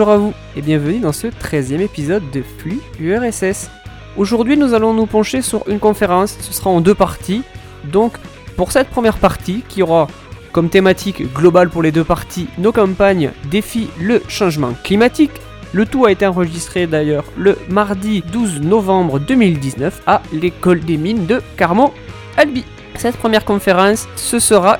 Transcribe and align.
Bonjour 0.00 0.14
à 0.14 0.16
vous 0.16 0.32
et 0.56 0.62
bienvenue 0.62 0.98
dans 0.98 1.12
ce 1.12 1.26
13e 1.26 1.80
épisode 1.80 2.22
de 2.30 2.40
Flux 2.40 2.80
URSS. 2.98 3.68
Aujourd'hui 4.16 4.56
nous 4.56 4.72
allons 4.72 4.94
nous 4.94 5.04
pencher 5.04 5.42
sur 5.42 5.68
une 5.68 5.78
conférence, 5.78 6.38
ce 6.40 6.54
sera 6.54 6.70
en 6.70 6.80
deux 6.80 6.94
parties. 6.94 7.42
Donc 7.84 8.14
pour 8.56 8.72
cette 8.72 8.88
première 8.88 9.18
partie 9.18 9.62
qui 9.68 9.82
aura 9.82 10.06
comme 10.52 10.70
thématique 10.70 11.30
globale 11.34 11.68
pour 11.68 11.82
les 11.82 11.92
deux 11.92 12.02
parties 12.02 12.48
nos 12.56 12.72
campagnes 12.72 13.32
défient 13.50 13.90
le 14.00 14.22
changement 14.26 14.72
climatique. 14.84 15.38
Le 15.74 15.84
tout 15.84 16.06
a 16.06 16.12
été 16.12 16.26
enregistré 16.26 16.86
d'ailleurs 16.86 17.24
le 17.36 17.58
mardi 17.68 18.22
12 18.32 18.62
novembre 18.62 19.18
2019 19.18 20.00
à 20.06 20.22
l'école 20.32 20.80
des 20.80 20.96
mines 20.96 21.26
de 21.26 21.42
Carmont-Albi. 21.58 22.64
Cette 22.94 23.18
première 23.18 23.44
conférence, 23.44 24.08
ce 24.16 24.38
sera 24.38 24.78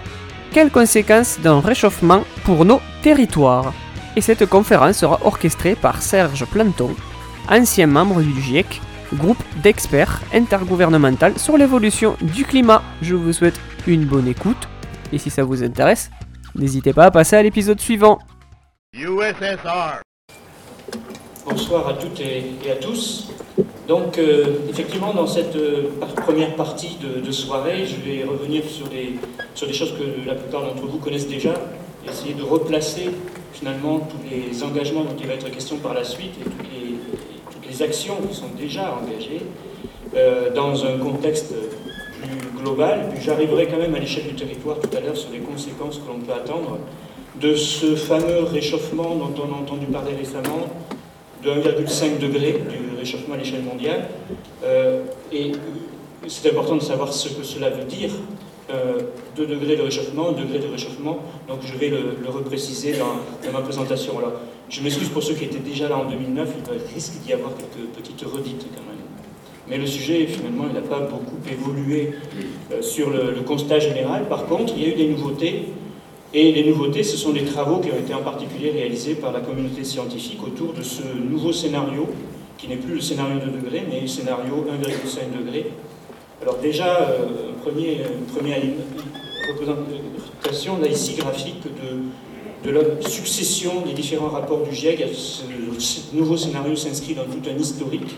quelles 0.50 0.70
conséquences 0.70 1.38
d'un 1.40 1.60
réchauffement 1.60 2.24
pour 2.44 2.64
nos 2.64 2.80
territoires? 3.02 3.74
Et 4.16 4.20
cette 4.20 4.46
conférence 4.46 4.98
sera 4.98 5.20
orchestrée 5.24 5.76
par 5.76 6.02
Serge 6.02 6.44
Planton, 6.46 6.94
ancien 7.48 7.86
membre 7.86 8.20
du 8.20 8.40
GIEC, 8.40 8.80
groupe 9.14 9.42
d'experts 9.62 10.20
intergouvernemental 10.32 11.38
sur 11.38 11.56
l'évolution 11.56 12.16
du 12.20 12.44
climat. 12.44 12.82
Je 13.02 13.14
vous 13.14 13.32
souhaite 13.32 13.60
une 13.86 14.04
bonne 14.04 14.28
écoute 14.28 14.68
et 15.12 15.18
si 15.18 15.30
ça 15.30 15.44
vous 15.44 15.62
intéresse, 15.62 16.10
n'hésitez 16.54 16.92
pas 16.92 17.06
à 17.06 17.10
passer 17.10 17.36
à 17.36 17.42
l'épisode 17.42 17.80
suivant. 17.80 18.18
USSR. 18.92 20.02
Bonsoir 21.48 21.88
à 21.88 21.94
toutes 21.94 22.20
et, 22.20 22.70
à 22.70 22.76
tous. 22.76 23.30
Donc, 23.88 24.18
euh, 24.18 24.58
effectivement, 24.68 25.12
dans 25.12 25.26
cette 25.26 25.56
euh, 25.56 25.90
première 26.16 26.54
partie 26.54 26.96
de, 27.00 27.20
de 27.20 27.32
soirée, 27.32 27.86
je 27.86 27.96
vais 27.96 28.24
revenir 28.24 28.64
sur 28.64 28.88
des, 28.88 29.16
sur 29.54 29.66
des 29.66 29.72
choses 29.72 29.92
que 29.92 30.26
la 30.26 30.34
plupart 30.34 30.62
d'entre 30.62 30.86
vous 30.86 30.98
connaissent 30.98 31.28
déjà, 31.28 31.54
essayer 32.08 32.34
de 32.34 32.42
replacer 32.42 33.10
finalement 33.52 34.00
tous 34.00 34.18
les 34.30 34.62
engagements 34.62 35.04
dont 35.04 35.16
il 35.20 35.26
va 35.26 35.34
être 35.34 35.50
question 35.50 35.76
par 35.76 35.94
la 35.94 36.04
suite 36.04 36.34
et 36.40 36.44
toutes 36.44 37.66
les, 37.68 37.82
actions 37.82 38.16
qui 38.28 38.34
sont 38.34 38.50
déjà 38.58 38.98
engagées 39.00 39.40
euh, 40.14 40.52
dans 40.52 40.84
un 40.84 40.98
contexte 40.98 41.54
plus 42.20 42.62
global. 42.62 43.08
Puis 43.14 43.24
j'arriverai 43.24 43.68
quand 43.68 43.78
même 43.78 43.94
à 43.94 43.98
l'échelle 43.98 44.26
du 44.26 44.34
territoire 44.34 44.78
tout 44.80 44.94
à 44.94 45.00
l'heure 45.00 45.16
sur 45.16 45.30
les 45.30 45.38
conséquences 45.38 45.96
que 45.98 46.06
l'on 46.06 46.18
peut 46.18 46.32
attendre 46.32 46.78
de 47.40 47.54
ce 47.54 47.96
fameux 47.96 48.42
réchauffement 48.42 49.14
dont 49.16 49.32
on 49.38 49.54
a 49.54 49.56
entendu 49.56 49.86
parler 49.86 50.14
récemment, 50.14 50.68
de 51.42 51.50
1,5 51.50 52.18
degré 52.18 52.52
du 52.68 52.98
réchauffement 52.98 53.34
à 53.34 53.38
l'échelle 53.38 53.62
mondiale. 53.62 54.08
Euh, 54.62 55.04
et 55.32 55.52
c'est 56.28 56.50
important 56.50 56.76
de 56.76 56.82
savoir 56.82 57.12
ce 57.12 57.28
que 57.30 57.42
cela 57.42 57.70
veut 57.70 57.84
dire. 57.84 58.10
Euh, 58.72 59.00
2 59.36 59.46
degrés 59.46 59.76
de 59.76 59.82
réchauffement, 59.82 60.30
1 60.30 60.32
degré 60.32 60.58
de 60.58 60.66
réchauffement. 60.66 61.18
Donc 61.48 61.60
je 61.62 61.76
vais 61.78 61.88
le, 61.88 62.16
repréciser 62.28 62.94
dans, 62.98 63.52
ma 63.52 63.60
présentation. 63.60 64.18
Alors, 64.18 64.32
je 64.68 64.82
m'excuse 64.82 65.08
pour 65.08 65.22
ceux 65.22 65.34
qui 65.34 65.44
étaient 65.44 65.58
déjà 65.58 65.88
là 65.88 65.96
en 65.98 66.04
2009, 66.04 66.48
il 66.58 66.94
risque 66.94 67.20
d'y 67.24 67.32
avoir 67.32 67.52
quelques 67.54 67.88
petites 67.96 68.20
redites 68.22 68.66
quand 68.74 68.82
même. 68.82 69.00
Mais 69.68 69.78
le 69.78 69.86
sujet, 69.86 70.26
finalement, 70.26 70.64
il 70.68 70.74
n'a 70.74 70.86
pas 70.86 71.00
beaucoup 71.00 71.38
évolué 71.50 72.12
euh, 72.72 72.82
sur 72.82 73.10
le, 73.10 73.40
constat 73.46 73.78
général. 73.78 74.28
Par 74.28 74.46
contre, 74.46 74.72
il 74.76 74.82
y 74.82 74.86
a 74.86 74.88
eu 74.88 74.96
des 74.96 75.08
nouveautés 75.08 75.66
et 76.34 76.52
les 76.52 76.64
nouveautés, 76.64 77.02
ce 77.02 77.16
sont 77.16 77.30
des 77.30 77.44
travaux 77.44 77.78
qui 77.78 77.90
ont 77.90 77.98
été 77.98 78.14
en 78.14 78.22
particulier 78.22 78.70
réalisés 78.70 79.14
par 79.14 79.32
la 79.32 79.40
communauté 79.40 79.84
scientifique 79.84 80.42
autour 80.44 80.74
de 80.74 80.82
ce 80.82 81.02
nouveau 81.02 81.52
scénario, 81.52 82.08
qui 82.58 82.68
n'est 82.68 82.76
plus 82.76 82.94
le 82.94 83.00
scénario 83.00 83.36
2 83.44 83.50
degrés, 83.58 83.84
mais 83.88 84.00
le 84.00 84.06
scénario 84.06 84.66
1,5 84.68 85.38
degré. 85.38 85.66
Alors 86.42 86.56
déjà, 86.56 87.02
euh, 87.02 87.52
première 87.62 87.98
représentation 89.52 90.78
là 90.78 90.88
ici 90.88 91.14
graphique 91.14 91.62
de, 92.64 92.70
la 92.70 92.80
succession 93.02 93.82
des 93.82 93.92
différents 93.92 94.28
rapports 94.28 94.62
du 94.62 94.74
GIEC. 94.74 95.04
Ce, 95.14 95.42
nouveau 96.14 96.38
scénario 96.38 96.74
s'inscrit 96.76 97.14
dans 97.14 97.24
tout 97.24 97.42
un 97.46 97.58
historique, 97.58 98.16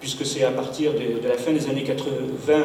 puisque 0.00 0.24
c'est 0.24 0.44
à 0.44 0.50
partir 0.50 0.92
de, 0.94 1.28
la 1.28 1.36
fin 1.36 1.52
des 1.52 1.68
années 1.68 1.84
80 1.84 2.62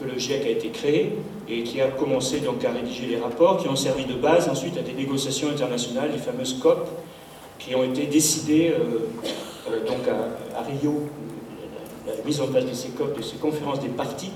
que 0.00 0.04
le 0.06 0.18
GIEC 0.18 0.46
a 0.46 0.48
été 0.48 0.68
créé 0.70 1.12
et 1.46 1.62
qui 1.62 1.82
a 1.82 1.88
commencé 1.88 2.40
donc 2.40 2.64
à 2.64 2.72
rédiger 2.72 3.06
les 3.06 3.16
rapports 3.18 3.58
qui 3.58 3.68
ont 3.68 3.76
servi 3.76 4.06
de 4.06 4.14
base 4.14 4.48
ensuite 4.48 4.78
à 4.78 4.82
des 4.82 4.94
négociations 4.94 5.50
internationales, 5.50 6.10
les 6.12 6.18
fameuses 6.18 6.58
COP, 6.62 6.88
qui 7.58 7.74
ont 7.74 7.84
été 7.84 8.06
décidées 8.06 8.70
euh, 8.70 9.70
euh, 9.70 9.86
donc 9.86 10.08
à 10.08 10.62
Rio. 10.62 11.10
La, 12.06 12.12
mise 12.24 12.40
en 12.40 12.46
place 12.48 12.66
de 12.66 12.74
ces 12.74 12.88
de 12.88 13.22
ces 13.22 13.36
conférences 13.36 13.80
des 13.80 13.88
partis, 13.88 14.30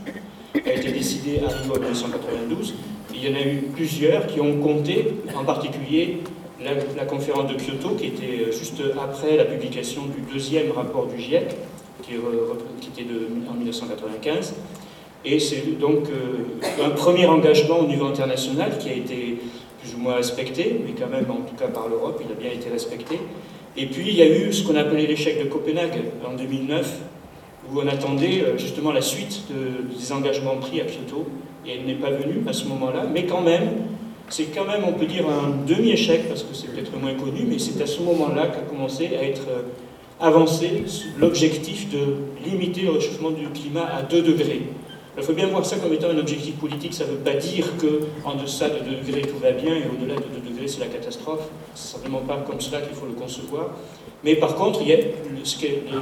a 0.55 0.73
été 0.73 0.91
décidée 0.91 1.41
à 1.45 1.49
Rio 1.49 1.75
en 1.75 1.81
1992. 1.81 2.75
Il 3.15 3.25
y 3.25 3.33
en 3.33 3.37
a 3.37 3.43
eu 3.43 3.69
plusieurs 3.75 4.27
qui 4.27 4.41
ont 4.41 4.59
compté, 4.59 5.15
en 5.35 5.45
particulier 5.45 6.19
la, 6.65 7.05
conférence 7.05 7.51
de 7.51 7.55
Kyoto, 7.55 7.91
qui 7.91 8.07
était 8.07 8.51
juste 8.53 8.81
après 9.01 9.37
la 9.37 9.45
publication 9.45 10.03
du 10.07 10.21
deuxième 10.33 10.73
rapport 10.73 11.07
du 11.07 11.19
GIEC, 11.19 11.49
qui, 12.03 12.15
euh, 12.15 12.55
qui 12.81 12.89
était 12.89 13.09
de, 13.09 13.29
en 13.51 13.55
1995. 13.55 14.55
Et 15.25 15.39
c'est 15.39 15.79
donc 15.79 16.09
euh, 16.09 16.85
un 16.85 16.91
premier 16.91 17.27
engagement 17.27 17.81
au 17.81 17.87
niveau 17.87 18.07
international 18.07 18.79
qui 18.79 18.89
a 18.89 18.95
été 18.95 19.39
plus 19.81 19.95
ou 19.95 19.99
moins 19.99 20.15
respecté, 20.15 20.81
mais 20.85 20.93
quand 20.99 21.11
même, 21.11 21.31
en 21.31 21.43
tout 21.43 21.55
cas 21.57 21.69
par 21.69 21.89
l'Europe, 21.89 22.21
il 22.25 22.31
a 22.33 22.35
bien 22.35 22.51
été 22.51 22.69
respecté. 22.69 23.19
Et 23.77 23.87
puis 23.87 24.09
il 24.09 24.15
y 24.15 24.23
a 24.23 24.29
eu 24.29 24.53
ce 24.53 24.67
qu'on 24.67 24.77
appelait 24.77 25.07
l'échec 25.07 25.43
de 25.43 25.49
Copenhague 25.49 26.01
en 26.27 26.35
2009, 26.35 27.01
où 27.73 27.81
on 27.81 27.87
attendait 27.87 28.43
euh, 28.43 28.59
justement 28.59 28.93
la 28.93 29.03
suite 29.03 29.43
de, 29.51 29.97
des 29.97 30.13
engagements 30.13 30.57
pris 30.57 30.81
à 30.81 30.85
Kyoto, 30.85 31.27
et 31.67 31.73
elle 31.73 31.87
n'est 31.87 31.95
pas 31.95 32.11
venue 32.11 32.43
à 32.49 32.53
ce 32.53 32.67
moment-là, 32.67 33.05
mais 33.13 33.25
quand 33.25 33.43
même, 33.43 33.69
c'est 34.31 34.55
quand 34.55 34.65
même, 34.65 34.83
on 34.87 34.93
peut 34.93 35.07
dire, 35.07 35.25
un 35.29 35.67
demi-échec, 35.67 36.29
parce 36.29 36.43
que 36.43 36.55
c'est 36.55 36.69
peut-être 36.69 36.99
moins 36.99 37.15
connu, 37.15 37.45
mais 37.49 37.59
c'est 37.59 37.81
à 37.83 37.87
ce 37.87 38.03
moment-là 38.03 38.47
qu'a 38.49 38.61
commencé 38.61 39.09
à 39.19 39.23
être 39.23 39.47
euh, 39.49 39.63
avancé 40.21 40.85
l'objectif 41.19 41.89
de 41.91 42.49
limiter 42.49 42.83
le 42.83 42.91
réchauffement 42.93 43.31
du 43.31 43.47
climat 43.49 43.87
à 43.87 44.03
2 44.03 44.23
degrés. 44.23 44.63
Il 45.19 45.25
faut 45.25 45.33
bien 45.33 45.49
voir 45.49 45.67
ça 45.67 45.77
comme 45.79 45.93
étant 45.93 46.11
un 46.11 46.19
objectif 46.19 46.55
politique. 46.55 46.95
Ça 46.95 47.05
ne 47.05 47.11
veut 47.11 47.17
pas 47.17 47.35
dire 47.35 47.67
qu'en 48.23 48.37
deçà 48.37 48.69
de 48.69 48.79
2 48.79 49.05
degrés 49.05 49.23
tout 49.23 49.39
va 49.43 49.51
bien 49.51 49.75
et 49.75 49.83
au-delà 49.93 50.15
de 50.15 50.21
2 50.21 50.49
degrés 50.49 50.69
c'est 50.69 50.79
la 50.79 50.87
catastrophe. 50.87 51.49
C'est 51.75 51.95
simplement 51.95 52.21
pas 52.21 52.37
comme 52.47 52.61
cela 52.61 52.81
qu'il 52.81 52.95
faut 52.95 53.07
le 53.07 53.15
concevoir. 53.15 53.71
Mais 54.23 54.37
par 54.37 54.55
contre, 54.55 54.81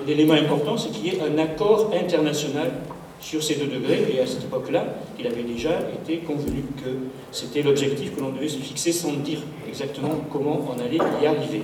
l'élément 0.06 0.34
important, 0.34 0.76
c'est 0.76 0.90
qu'il 0.90 1.06
y 1.06 1.16
ait 1.16 1.20
un 1.20 1.38
accord 1.38 1.90
international 1.94 2.72
sur 3.18 3.42
ces 3.42 3.54
2 3.54 3.66
degrés. 3.66 4.06
Et 4.14 4.20
à 4.20 4.26
cette 4.26 4.44
époque-là, 4.44 4.84
il 5.18 5.26
avait 5.26 5.42
déjà 5.42 5.80
été 6.02 6.18
convenu 6.18 6.64
que 6.76 6.90
c'était 7.32 7.62
l'objectif 7.62 8.14
que 8.14 8.20
l'on 8.20 8.32
devait 8.32 8.48
se 8.48 8.58
fixer 8.58 8.92
sans 8.92 9.14
dire 9.14 9.38
exactement 9.66 10.20
comment 10.30 10.60
on 10.68 10.78
allait 10.78 11.00
y 11.22 11.26
arriver. 11.26 11.62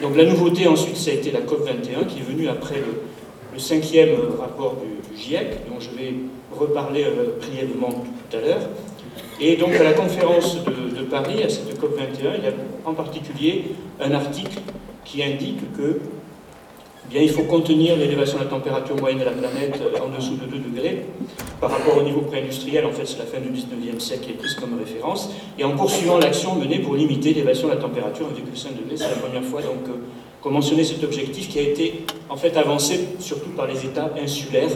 Donc 0.00 0.16
la 0.16 0.26
nouveauté 0.26 0.68
ensuite, 0.68 0.96
ça 0.96 1.10
a 1.10 1.14
été 1.14 1.32
la 1.32 1.40
COP21 1.40 2.06
qui 2.06 2.20
est 2.20 2.22
venue 2.22 2.48
après 2.48 2.76
le, 2.76 3.02
le 3.58 3.62
cinquième 3.62 4.10
rapport 4.38 4.76
du, 4.76 5.18
GIEC, 5.18 5.66
dont 5.68 5.80
je 5.80 5.90
vais 5.90 6.14
reparler 6.56 7.02
euh, 7.02 7.40
brièvement 7.40 7.90
tout 7.90 8.36
à 8.36 8.40
l'heure. 8.40 8.68
Et 9.40 9.56
donc 9.56 9.74
à 9.74 9.82
la 9.82 9.94
conférence 9.94 10.58
de, 10.64 11.02
Paris, 11.02 11.42
à 11.42 11.48
cette 11.48 11.76
COP21, 11.80 12.38
il 12.38 12.44
y 12.44 12.46
a 12.46 12.52
en 12.84 12.94
particulier 12.94 13.64
un 14.00 14.12
article 14.12 14.60
qui 15.04 15.24
indique 15.24 15.72
que 15.76 15.98
eh 16.00 17.10
bien, 17.10 17.22
il 17.22 17.30
faut 17.30 17.44
contenir 17.44 17.96
l'élévation 17.96 18.38
de 18.38 18.44
la 18.44 18.50
température 18.50 18.94
moyenne 18.96 19.18
de 19.20 19.24
la 19.24 19.32
planète 19.32 19.80
en 20.00 20.14
dessous 20.14 20.36
de 20.36 20.44
2 20.44 20.58
degrés. 20.58 21.06
Par 21.60 21.70
rapport 21.70 21.96
au 21.96 22.02
niveau 22.02 22.20
pré-industriel, 22.20 22.84
en 22.84 22.92
fait, 22.92 23.06
c'est 23.06 23.18
la 23.18 23.24
fin 23.24 23.40
du 23.40 23.48
19e 23.48 23.98
siècle 23.98 24.24
qui 24.24 24.30
est 24.30 24.34
prise 24.34 24.54
comme 24.54 24.78
référence. 24.78 25.30
Et 25.58 25.64
en 25.64 25.74
poursuivant 25.74 26.18
l'action 26.18 26.54
menée 26.54 26.78
pour 26.80 26.94
limiter 26.94 27.30
l'élévation 27.30 27.68
de 27.68 27.72
la 27.72 27.80
température 27.80 28.26
à 28.26 28.30
1,5 28.30 28.76
degré, 28.76 28.96
c'est 28.96 29.08
la 29.08 29.16
première 29.16 29.42
fois 29.42 29.62
donc, 29.62 29.88
euh, 30.44 30.50
mentionnait 30.50 30.84
cet 30.84 31.04
objectif 31.04 31.48
qui 31.48 31.58
a 31.58 31.62
été 31.62 32.04
en 32.28 32.36
fait 32.36 32.56
avancé 32.56 33.00
surtout 33.18 33.50
par 33.50 33.66
les 33.66 33.84
États 33.84 34.10
insulaires 34.20 34.70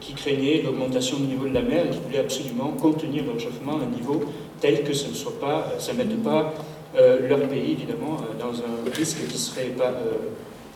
qui 0.00 0.12
craignaient 0.14 0.62
l'augmentation 0.64 1.16
du 1.18 1.26
niveau 1.26 1.48
de 1.48 1.54
la 1.54 1.62
mer 1.62 1.86
et 1.86 1.90
qui 1.90 1.98
voulaient 1.98 2.20
absolument 2.20 2.68
contenir 2.80 3.24
le 3.24 3.32
réchauffement 3.32 3.78
à 3.78 3.82
un 3.82 3.96
niveau 3.96 4.22
tel 4.60 4.82
que 4.84 4.92
ça 4.92 5.08
ne 5.08 5.14
soit 5.14 5.38
pas, 5.40 5.72
mette 5.96 6.22
pas 6.22 6.54
euh, 6.96 7.28
leur 7.28 7.40
pays 7.40 7.72
évidemment 7.72 8.16
euh, 8.20 8.40
dans 8.40 8.58
un 8.58 8.96
risque 8.96 9.18
qui 9.26 9.34
ne 9.34 9.38
serait 9.38 9.64
pas 9.76 9.90
euh, 9.90 10.16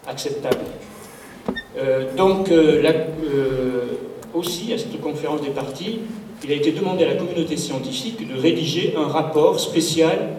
acceptable. 0.06 0.64
Euh, 1.78 2.14
donc 2.16 2.50
aussi 4.34 4.72
à 4.72 4.78
cette 4.78 5.00
conférence 5.00 5.42
des 5.42 5.50
partis, 5.50 6.00
il 6.44 6.50
a 6.50 6.54
été 6.54 6.72
demandé 6.72 7.04
à 7.04 7.08
la 7.08 7.14
communauté 7.14 7.56
scientifique 7.56 8.26
de 8.26 8.40
rédiger 8.40 8.94
un 8.96 9.06
rapport 9.06 9.60
spécial 9.60 10.30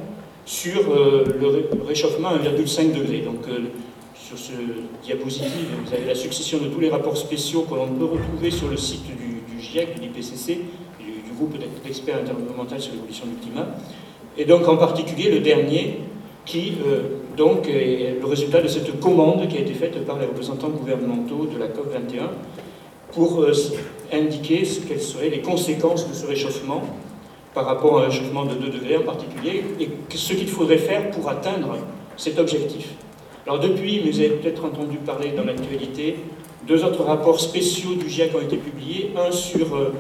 sur 0.46 0.92
euh, 0.92 1.24
le 1.40 1.86
réchauffement 1.86 2.30
à 2.30 2.38
1,5 2.38 2.92
degré. 2.92 3.20
Donc, 3.20 3.48
euh, 3.48 3.60
sur 4.16 4.38
ce 4.38 4.52
diapositive, 5.04 5.68
vous 5.86 5.94
avez 5.94 6.06
la 6.06 6.16
succession 6.16 6.60
de 6.60 6.68
tous 6.68 6.80
les 6.80 6.90
rapports 6.90 7.18
spéciaux 7.18 7.66
que 7.70 7.76
l'on 7.76 7.88
peut 7.88 8.06
retrouver 8.06 8.52
sur 8.52 8.68
le 8.70 8.78
site 8.78 9.06
du, 9.06 9.62
GIEC, 9.62 9.96
de 9.96 10.02
l'IPCC, 10.02 10.60
du, 11.00 11.06
du, 11.06 11.32
groupe 11.38 11.56
d'experts 11.84 12.18
intergouvernemental 12.18 12.82
sur 12.82 12.94
l'évolution 12.94 13.26
du 13.26 13.36
climat. 13.36 13.68
Et 14.38 14.46
donc, 14.46 14.68
en 14.68 14.78
particulier, 14.78 15.30
le 15.30 15.40
dernier, 15.40 16.00
qui 16.46 16.74
euh, 16.86 17.20
donc 17.38 17.68
est 17.70 18.18
le 18.20 18.26
résultat 18.26 18.62
de 18.62 18.68
cette 18.68 19.00
commande 19.00 19.48
qui 19.48 19.58
a 19.58 19.62
été 19.62 19.74
faite 19.74 20.06
par 20.06 20.20
les 20.20 20.26
représentants 20.26 20.70
gouvernementaux 20.70 21.48
de 21.52 21.58
la 21.58 21.68
COP21 21.68 22.30
pour 23.14 23.46
indiquer 24.12 24.64
quelles 24.88 25.02
seraient 25.02 25.30
les 25.30 25.42
conséquences 25.42 26.10
de 26.10 26.14
ce 26.14 26.26
réchauffement 26.26 26.82
par 27.54 27.66
rapport 27.66 28.00
à 28.00 28.04
un 28.04 28.06
réchauffement 28.06 28.46
de 28.46 28.56
2 28.56 28.70
degrés 28.70 28.98
en 28.98 29.04
particulier, 29.04 29.64
et 29.80 29.90
ce 30.16 30.34
qu'il 30.34 30.48
faudrait 30.48 30.78
faire 30.78 31.12
pour 31.12 31.30
atteindre 31.30 31.78
cet 32.18 32.40
objectif. 32.40 32.90
Alors 33.46 33.60
depuis, 33.60 34.00
vous 34.00 34.20
avez 34.20 34.30
peut-être 34.30 34.66
entendu 34.66 34.98
parler 34.98 35.32
dans 35.32 35.44
l'actualité, 35.44 36.16
deux 36.68 36.84
autres 36.84 37.04
rapports 37.04 37.40
spéciaux 37.40 37.96
du 37.96 38.10
GIEC 38.10 38.34
ont 38.36 38.42
été 38.42 38.56
publiés, 38.56 39.12
un 39.18 39.32
sur 39.32 39.76
euh, 39.76 39.92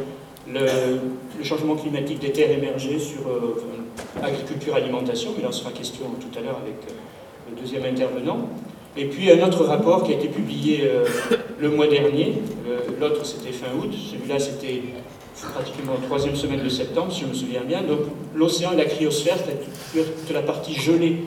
le, 0.47 1.43
changement 1.43 1.75
climatique 1.75 2.19
des 2.19 2.31
terres 2.31 2.51
émergées, 2.51 2.99
sur 2.99 3.27
euh, 3.27 3.61
agriculture, 4.23 4.75
alimentation, 4.75 5.31
mais 5.35 5.43
là 5.43 5.49
on 5.49 5.53
sera 5.53 5.71
question 5.71 6.05
tout 6.21 6.39
à 6.39 6.41
l'heure 6.41 6.57
avec 6.63 6.75
euh, 6.87 6.93
le 7.49 7.61
deuxième 7.61 7.83
intervenant, 7.83 8.47
et 8.95 9.05
puis 9.05 9.29
un 9.29 9.45
autre 9.45 9.65
rapport 9.65 10.03
qui 10.03 10.13
a 10.13 10.15
été 10.15 10.29
publié 10.29 10.89
le 11.59 11.69
mois 11.69 11.87
dernier, 11.87 12.35
l'autre 13.01 13.25
c'était 13.25 13.51
fin 13.51 13.65
août, 13.75 13.91
celui-là 13.91 14.37
c'était 14.37 14.83
pratiquement 15.53 15.93
troisième 16.07 16.35
semaine 16.35 16.63
de 16.63 16.69
septembre, 16.69 17.11
si 17.11 17.21
je 17.21 17.25
me 17.27 17.33
souviens 17.33 17.63
bien. 17.63 17.81
Donc 17.81 17.99
l'océan 18.35 18.73
et 18.73 18.77
la 18.77 18.85
cryosphère, 18.85 19.37
c'est 19.37 20.03
toute 20.03 20.33
la 20.33 20.41
partie 20.41 20.73
gelée 20.73 21.23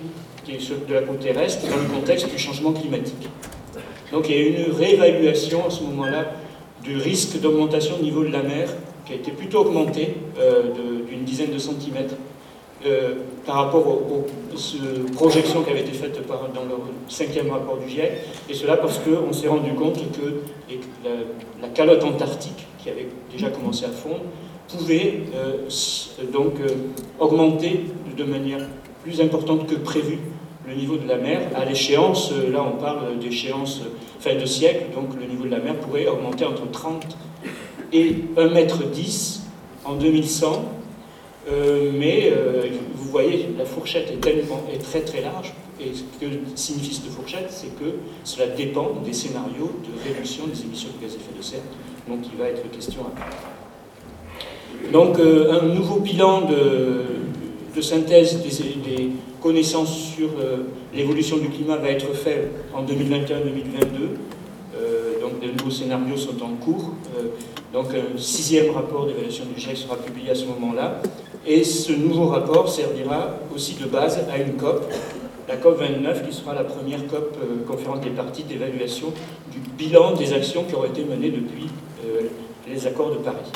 de 0.46 0.94
la 0.94 1.02
côte 1.02 1.20
terrestre 1.20 1.66
dans 1.68 1.76
le 1.76 2.00
contexte 2.00 2.30
du 2.30 2.38
changement 2.38 2.72
climatique. 2.72 3.28
Donc 4.12 4.28
il 4.28 4.36
y 4.36 4.38
a 4.38 4.46
une 4.46 4.72
réévaluation 4.72 5.66
à 5.66 5.70
ce 5.70 5.82
moment-là 5.82 6.32
du 6.82 6.96
risque 6.98 7.40
d'augmentation 7.40 7.96
au 7.98 8.02
niveau 8.02 8.22
de 8.22 8.30
la 8.30 8.42
mer 8.42 8.68
qui 9.04 9.12
a 9.12 9.16
été 9.16 9.32
plutôt 9.32 9.60
augmenté 9.60 10.14
euh, 10.38 10.70
d'une 11.08 11.24
dizaine 11.24 11.52
de 11.52 11.58
centimètres 11.58 12.14
euh, 12.84 13.14
par 13.44 13.56
rapport 13.56 13.86
aux, 13.86 14.26
projections 15.14 15.62
qui 15.62 15.70
avaient 15.70 15.80
été 15.80 15.92
faites 15.92 16.18
dans 16.26 16.64
le 16.64 16.74
cinquième 17.08 17.50
rapport 17.50 17.78
du 17.78 17.88
GIEC, 17.88 18.12
et 18.48 18.54
cela 18.54 18.76
parce 18.76 18.98
qu'on 18.98 19.32
s'est 19.32 19.48
rendu 19.48 19.72
compte 19.72 19.98
que 20.12 20.42
la, 21.60 21.68
calotte 21.68 22.04
antarctique, 22.04 22.65
qui 22.86 22.92
avait 22.92 23.08
déjà 23.32 23.50
commencé 23.50 23.84
à 23.84 23.90
fondre, 23.90 24.22
pouvait 24.68 25.20
euh, 25.34 25.68
donc 26.32 26.54
augmenter 27.18 27.80
de 28.16 28.24
manière 28.24 28.68
plus 29.02 29.20
importante 29.20 29.66
que 29.66 29.74
prévu 29.74 30.18
le 30.66 30.74
niveau 30.74 30.96
de 30.96 31.06
la 31.06 31.16
mer. 31.16 31.40
À 31.54 31.64
l'échéance, 31.64 32.32
là 32.32 32.64
on 32.64 32.80
parle 32.80 33.18
d'échéance 33.18 33.82
fin 34.20 34.34
de 34.34 34.44
siècle, 34.44 34.86
donc 34.94 35.08
le 35.20 35.26
niveau 35.26 35.44
de 35.44 35.50
la 35.50 35.58
mer 35.58 35.74
pourrait 35.76 36.06
augmenter 36.06 36.44
entre 36.44 36.70
30 36.70 37.16
et 37.92 38.14
1,10 38.36 38.36
m 38.36 39.46
en 39.84 39.94
2100. 39.94 40.64
Euh, 41.48 41.92
mais 41.94 42.32
euh, 42.32 42.66
vous 42.94 43.08
voyez, 43.08 43.48
la 43.56 43.64
fourchette 43.64 44.10
est, 44.10 44.20
tellement, 44.20 44.64
est 44.72 44.78
très 44.78 45.02
très 45.02 45.20
large. 45.20 45.54
Et 45.80 45.92
ce 45.94 46.02
que 46.18 46.32
signifie 46.54 46.94
cette 46.94 47.12
fourchette, 47.12 47.48
c'est 47.50 47.78
que 47.78 47.96
cela 48.24 48.48
dépend 48.48 48.94
des 49.04 49.12
scénarios 49.12 49.70
de 49.84 50.08
réduction 50.08 50.46
des 50.46 50.62
émissions 50.62 50.88
de 50.96 51.02
gaz 51.04 51.12
à 51.12 51.16
effet 51.16 51.36
de 51.36 51.42
serre 51.42 51.60
dont 52.08 52.18
il 52.22 52.38
va 52.38 52.48
être 52.48 52.70
question 52.70 53.02
après. 53.02 53.30
Donc 54.92 55.18
euh, 55.18 55.60
un 55.60 55.66
nouveau 55.66 56.00
bilan 56.00 56.42
de, 56.42 57.80
synthèse 57.80 58.42
des, 58.42 59.10
connaissances 59.42 59.96
sur 59.96 60.30
l'évolution 60.92 61.36
du 61.36 61.48
climat 61.48 61.76
va 61.76 61.90
être 61.90 62.12
fait 62.14 62.50
en 62.74 62.82
2021-2022. 62.82 62.88
donc 65.20 65.40
de 65.40 65.52
nouveaux 65.56 65.70
scénarios 65.70 66.16
sont 66.16 66.42
en 66.42 66.56
cours. 66.56 66.90
Donc 67.72 67.88
un 67.94 68.18
sixième 68.18 68.70
rapport 68.70 69.06
d'évaluation 69.06 69.44
du 69.54 69.60
GIEC 69.60 69.76
sera 69.76 69.96
publié 69.96 70.30
à 70.30 70.34
ce 70.34 70.46
moment-là. 70.46 71.02
Et 71.46 71.62
ce 71.62 71.92
nouveau 71.92 72.26
rapport 72.26 72.68
servira 72.68 73.38
aussi 73.54 73.74
de 73.74 73.86
base 73.86 74.18
à 74.28 74.36
une 74.38 74.54
COP, 74.54 74.82
la 75.48 75.56
COP 75.56 75.78
29, 75.78 76.28
qui 76.28 76.34
sera 76.34 76.54
la 76.54 76.64
première 76.64 77.06
COP 77.06 77.36
euh, 77.40 77.64
conférence 77.64 78.00
des 78.00 78.10
parties 78.10 78.42
d'évaluation 78.42 79.12
du 79.52 79.58
bilan 79.78 80.14
des 80.14 80.32
actions 80.32 80.64
qui 80.64 80.74
auraient 80.74 80.88
été 80.88 81.04
menées 81.04 81.30
depuis 81.30 81.66
euh, 81.95 81.95
les 82.68 82.86
accords 82.86 83.10
de 83.10 83.18
Paris. 83.18 83.50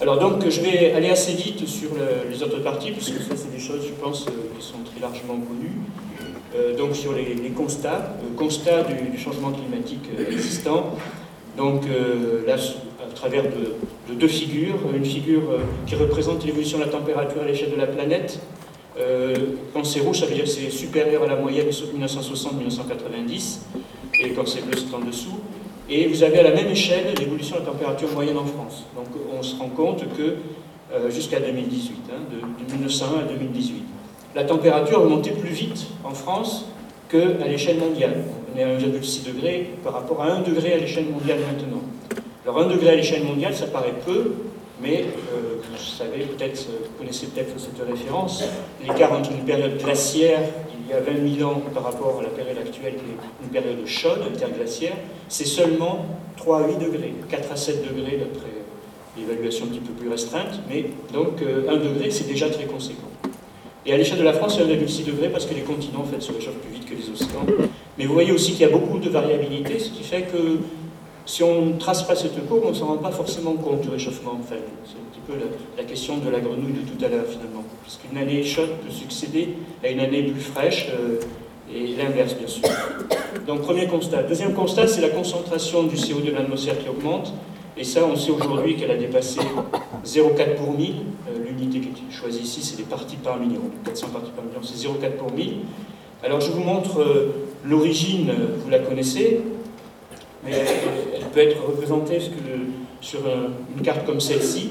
Alors 0.00 0.18
donc 0.18 0.48
je 0.48 0.60
vais 0.60 0.92
aller 0.92 1.10
assez 1.10 1.32
vite 1.32 1.66
sur 1.66 1.90
les 2.30 2.42
autres 2.42 2.60
parties, 2.62 2.90
puisque 2.90 3.20
ça 3.20 3.36
c'est 3.36 3.52
des 3.52 3.60
choses, 3.60 3.86
je 3.86 3.92
pense, 4.02 4.26
euh, 4.26 4.30
qui 4.58 4.64
sont 4.64 4.78
très 4.84 5.00
largement 5.00 5.34
connues. 5.34 5.78
donc 6.78 6.94
sur 6.94 7.12
les, 7.12 7.50
constats, 7.50 8.16
constats 8.36 8.84
du, 8.84 9.18
changement 9.18 9.50
climatique 9.50 10.08
existant. 10.30 10.94
Donc 11.56 11.82
là, 12.46 12.56
à 13.14 13.14
travers 13.14 13.44
de, 13.44 14.14
deux 14.14 14.28
figures. 14.28 14.76
Une 14.94 15.04
figure 15.04 15.50
euh, 15.50 15.58
qui 15.86 15.94
représente 15.94 16.44
l'évolution 16.44 16.78
de 16.78 16.84
la 16.84 16.90
température 16.90 17.42
à 17.42 17.46
l'échelle 17.46 17.70
de 17.70 17.76
la 17.76 17.86
planète. 17.86 18.38
Euh, 18.98 19.34
quand 19.72 19.84
c'est 19.84 20.00
rouge, 20.00 20.20
ça 20.20 20.26
veut 20.26 20.34
dire 20.34 20.44
que 20.44 20.50
c'est 20.50 20.70
supérieur 20.70 21.22
à 21.24 21.26
la 21.26 21.36
moyenne 21.36 21.68
1960-1990, 21.68 23.58
et 24.20 24.30
quand 24.30 24.46
c'est 24.46 24.64
bleu, 24.64 24.78
c'est 24.78 24.94
en 24.94 25.00
dessous. 25.00 25.40
Et 25.88 26.06
vous 26.06 26.22
avez 26.22 26.38
à 26.38 26.42
la 26.44 26.52
même 26.52 26.68
échelle 26.68 27.14
l'évolution 27.18 27.56
de 27.56 27.60
la 27.60 27.66
température 27.66 28.10
moyenne 28.12 28.38
en 28.38 28.46
France. 28.46 28.84
Donc 28.96 29.06
on 29.38 29.42
se 29.42 29.56
rend 29.56 29.68
compte 29.68 30.04
que 30.16 30.36
euh, 30.92 31.10
jusqu'à 31.10 31.40
2018, 31.40 31.94
hein, 32.10 32.20
de, 32.30 32.74
1901 32.74 33.20
à 33.20 33.22
2018, 33.24 33.84
la 34.34 34.44
température 34.44 35.02
a 35.02 35.04
monté 35.04 35.30
plus 35.30 35.50
vite 35.50 35.86
en 36.02 36.10
France 36.14 36.66
qu'à 37.10 37.46
l'échelle 37.46 37.78
mondiale. 37.78 38.14
On 38.54 38.58
est 38.58 38.62
à 38.62 38.78
1,6 38.78 39.26
degré 39.26 39.70
par 39.82 39.92
rapport 39.92 40.22
à 40.22 40.32
1 40.32 40.40
degré 40.40 40.72
à 40.72 40.78
l'échelle 40.78 41.06
mondiale 41.06 41.38
maintenant. 41.40 41.82
Alors 42.44 42.60
1 42.60 42.68
degré 42.68 42.90
à 42.90 42.96
l'échelle 42.96 43.24
mondiale, 43.24 43.54
ça 43.54 43.66
paraît 43.66 43.94
peu, 44.06 44.32
mais 44.80 45.04
euh, 45.34 45.56
vous 45.70 45.78
savez 45.78 46.24
peut-être, 46.24 46.66
vous 46.66 46.98
connaissez 46.98 47.26
peut-être 47.26 47.52
cette 47.58 47.86
référence, 47.86 48.42
l'écart 48.82 49.12
entre 49.12 49.32
une 49.32 49.44
période 49.44 49.76
glaciaire 49.78 50.40
il 50.84 50.90
y 50.90 50.92
a 50.92 51.00
20 51.00 51.36
000 51.36 51.50
ans 51.50 51.62
par 51.72 51.84
rapport 51.84 52.18
à 52.20 52.22
la 52.22 52.28
période 52.28 52.58
actuelle 52.58 52.94
qui 52.94 53.00
est 53.00 53.44
une 53.44 53.48
période 53.48 53.86
chaude, 53.86 54.20
interglaciaire, 54.32 54.96
c'est 55.28 55.46
seulement 55.46 56.06
3 56.36 56.64
à 56.64 56.68
8 56.68 56.78
degrés, 56.78 57.14
4 57.28 57.52
à 57.52 57.56
7 57.56 57.82
degrés 57.82 58.18
d'après 58.18 58.50
l'évaluation 59.16 59.66
un 59.66 59.68
petit 59.68 59.80
peu 59.80 59.92
plus 59.92 60.08
restreinte, 60.08 60.60
mais 60.68 60.86
donc 61.12 61.40
1 61.40 61.44
euh, 61.44 61.76
degré 61.76 62.10
c'est 62.10 62.26
déjà 62.26 62.50
très 62.50 62.64
conséquent. 62.64 63.08
Et 63.86 63.92
à 63.92 63.96
l'échelle 63.98 64.18
de 64.18 64.24
la 64.24 64.32
France, 64.32 64.56
c'est 64.56 64.64
1,6 64.64 65.04
degré 65.04 65.28
parce 65.28 65.44
que 65.44 65.54
les 65.54 65.60
continents 65.60 66.00
en 66.00 66.04
fait, 66.04 66.20
se 66.20 66.32
réchauffent 66.32 66.54
plus 66.54 66.72
vite 66.72 66.86
que 66.86 66.94
les 66.94 67.10
océans. 67.10 67.44
Mais 67.98 68.06
vous 68.06 68.14
voyez 68.14 68.32
aussi 68.32 68.52
qu'il 68.52 68.62
y 68.62 68.64
a 68.64 68.70
beaucoup 68.70 68.98
de 68.98 69.10
variabilité, 69.10 69.78
ce 69.78 69.90
qui 69.90 70.02
fait 70.02 70.22
que 70.22 70.58
si 71.26 71.42
on 71.42 71.66
ne 71.66 71.78
trace 71.78 72.02
pas 72.02 72.14
cette 72.14 72.46
courbe, 72.46 72.64
on 72.66 72.70
ne 72.70 72.74
s'en 72.74 72.86
rend 72.86 72.96
pas 72.98 73.10
forcément 73.10 73.54
compte 73.54 73.80
du 73.80 73.88
réchauffement. 73.88 74.38
Enfin, 74.40 74.56
c'est 74.84 74.98
un 74.98 75.10
petit 75.10 75.20
peu 75.26 75.32
la, 75.76 75.84
question 75.84 76.18
de 76.18 76.28
la 76.28 76.40
grenouille 76.40 76.72
de 76.72 76.80
tout 76.80 77.02
à 77.04 77.08
l'heure, 77.08 77.24
finalement. 77.26 77.64
Puisqu'une 77.82 78.18
année 78.18 78.42
chaude 78.44 78.70
peut 78.84 78.92
succéder 78.92 79.54
à 79.82 79.88
une 79.88 80.00
année 80.00 80.22
plus 80.24 80.40
fraîche, 80.40 80.88
euh, 80.90 81.20
et 81.74 81.96
l'inverse, 81.96 82.34
bien 82.34 82.46
sûr. 82.46 82.68
Donc, 83.46 83.62
premier 83.62 83.86
constat. 83.86 84.22
Deuxième 84.24 84.52
constat, 84.52 84.86
c'est 84.86 85.00
la 85.00 85.08
concentration 85.08 85.84
du 85.84 85.96
CO2 85.96 86.26
de 86.26 86.32
l'atmosphère 86.32 86.78
qui 86.78 86.88
augmente. 86.88 87.32
Et 87.76 87.84
ça, 87.84 88.04
on 88.04 88.16
sait 88.16 88.30
aujourd'hui 88.30 88.76
qu'elle 88.76 88.90
a 88.90 88.96
dépassé 88.96 89.40
0,4 90.04 90.56
pour 90.56 90.72
1000. 90.72 90.90
Euh, 90.90 91.44
l'unité 91.44 91.80
qui 91.80 91.88
est 91.88 92.12
choisie 92.12 92.42
ici, 92.42 92.62
c'est 92.62 92.76
des 92.76 92.82
parties 92.82 93.16
par 93.16 93.38
million. 93.38 93.62
400 93.84 94.08
parties 94.12 94.30
par 94.30 94.44
million, 94.44 94.60
c'est 94.62 94.86
0,4 94.86 95.12
pour 95.16 95.32
1000. 95.32 95.54
Alors, 96.22 96.40
je 96.42 96.50
vous 96.50 96.62
montre 96.62 97.00
euh, 97.00 97.34
l'origine, 97.64 98.30
vous 98.62 98.70
la 98.70 98.78
connaissez 98.78 99.40
mais 100.44 100.52
peut 101.34 101.40
être 101.40 101.64
représentée 101.66 102.20
sur 103.00 103.20
une 103.76 103.82
carte 103.82 104.06
comme 104.06 104.20
celle-ci, 104.20 104.70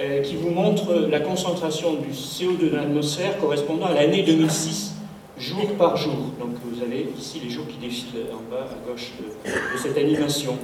euh, 0.00 0.22
qui 0.22 0.36
vous 0.36 0.50
montre 0.50 0.94
la 1.10 1.18
concentration 1.18 1.94
du 1.94 2.10
CO2 2.10 2.70
dans 2.70 2.76
l'atmosphère 2.76 3.36
correspondant 3.38 3.86
à 3.86 3.94
l'année 3.94 4.22
2006, 4.22 4.94
jour 5.38 5.74
par 5.76 5.96
jour. 5.96 6.14
Donc 6.38 6.50
vous 6.64 6.82
avez 6.82 7.08
ici 7.18 7.40
les 7.42 7.50
jours 7.50 7.66
qui 7.66 7.78
défilent 7.78 8.26
en 8.32 8.48
bas 8.48 8.68
à 8.70 8.88
gauche 8.88 9.10
de, 9.18 9.78
cette 9.78 9.98
animation. 9.98 10.56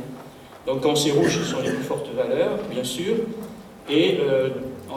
Donc 0.68 0.83
quand 0.83 0.94
c'est 0.94 1.11
rouge, 1.11 1.37
ce 1.38 1.44
sont 1.44 1.62
les 1.62 1.71
plus 1.71 1.83
fortes 1.83 2.09
valeurs, 2.14 2.59
bien 2.73 2.85
sûr. 2.85 3.14
Et 3.90 4.18
euh, 4.21 4.50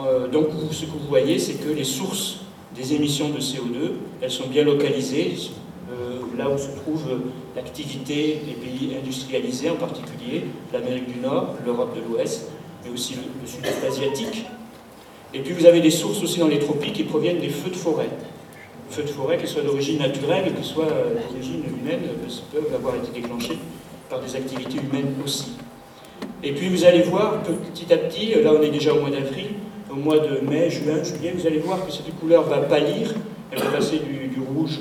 euh, 0.06 0.28
donc 0.28 0.50
ce 0.70 0.84
que 0.84 0.92
vous 0.92 1.08
voyez, 1.08 1.40
c'est 1.40 1.54
que 1.54 1.70
les 1.70 1.82
sources 1.82 2.42
des 2.76 2.94
émissions 2.94 3.30
de 3.30 3.40
CO2, 3.40 3.90
elles 4.22 4.30
sont 4.30 4.46
bien 4.46 4.62
localisées 4.62 5.34
là 6.36 6.48
où 6.48 6.58
se 6.58 6.68
trouve 6.68 7.04
l'activité 7.56 8.40
des 8.46 8.52
pays 8.52 8.96
industrialisés, 9.00 9.70
en 9.70 9.76
particulier 9.76 10.44
l'Amérique 10.72 11.12
du 11.12 11.20
Nord, 11.20 11.54
l'Europe 11.64 11.96
de 11.96 12.00
l'Ouest, 12.00 12.48
mais 12.84 12.90
aussi 12.92 13.14
le, 13.14 13.46
sud-est 13.46 13.84
asiatique. 13.86 14.46
Et 15.34 15.40
puis 15.40 15.52
vous 15.52 15.66
avez 15.66 15.80
des 15.80 15.90
sources 15.90 16.22
aussi 16.22 16.38
dans 16.38 16.48
les 16.48 16.58
tropiques 16.58 16.94
qui 16.94 17.04
proviennent 17.04 17.40
des 17.40 17.48
feux 17.48 17.70
de 17.70 17.76
forêt. 17.76 18.08
Feux 18.90 19.02
de 19.02 19.08
forêt, 19.08 19.36
qu'ils 19.36 19.48
soient 19.48 19.62
d'origine 19.62 19.98
naturelle 19.98 20.54
qu'ils 20.54 20.64
soient 20.64 20.86
d'origine 20.86 21.62
humaine, 21.64 22.00
peuvent 22.52 22.74
avoir 22.74 22.94
été 22.96 23.20
déclenchés 23.20 23.58
par 24.08 24.20
des 24.20 24.34
activités 24.34 24.78
humaines 24.78 25.14
aussi. 25.24 25.52
Et 26.42 26.52
puis 26.52 26.68
vous 26.68 26.84
allez 26.84 27.02
voir 27.02 27.42
petit 27.42 27.92
à 27.92 27.96
petit, 27.96 28.34
là 28.42 28.52
on 28.58 28.62
est 28.62 28.70
déjà 28.70 28.94
au 28.94 29.00
mois 29.00 29.10
d'avril, 29.10 29.48
au 29.90 29.96
mois 29.96 30.18
de 30.18 30.40
mai, 30.48 30.70
juin, 30.70 31.02
juillet, 31.02 31.34
vous 31.36 31.46
allez 31.46 31.58
voir 31.58 31.84
que 31.84 31.92
cette 31.92 32.18
couleur 32.18 32.44
va 32.44 32.58
pâlir, 32.58 33.14
elle 33.50 33.58
va 33.58 33.70
passer 33.70 33.98
du 33.98 34.40
rouge 34.40 34.78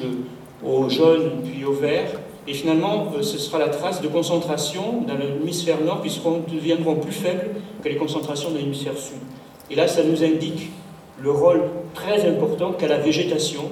au 0.66 0.90
jaune 0.90 1.42
puis 1.44 1.66
au 1.66 1.74
vert. 1.74 2.12
Et 2.48 2.54
finalement, 2.54 3.08
euh, 3.16 3.22
ce 3.22 3.38
sera 3.38 3.60
la 3.60 3.70
trace 3.70 4.02
de 4.02 4.08
concentration 4.08 5.02
dans 5.08 5.16
l'hémisphère 5.16 5.82
nord 5.82 6.02
qui 6.02 6.10
seront, 6.10 6.44
deviendront 6.48 6.96
plus 6.96 7.12
faibles 7.12 7.50
que 7.84 7.90
les 7.90 7.98
concentrations 7.98 8.52
dans 8.52 8.58
l'hémisphère 8.58 8.98
sud. 8.98 9.18
Et 9.70 9.76
là, 9.76 9.88
ça 9.88 10.04
nous 10.04 10.24
indique 10.24 10.72
le 11.20 11.32
rôle 11.32 11.64
très 11.94 12.26
important 12.30 12.72
qu'a 12.72 12.88
la 12.88 13.00
végétation, 13.00 13.64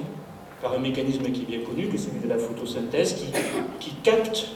par 0.62 0.74
un 0.74 0.80
mécanisme 0.80 1.24
qui 1.24 1.44
est 1.44 1.58
bien 1.58 1.60
connu, 1.60 1.88
que 1.88 1.98
celui 1.98 2.20
de 2.20 2.28
la 2.28 2.38
photosynthèse, 2.38 3.16
qui, 3.80 3.92
capte 4.04 4.48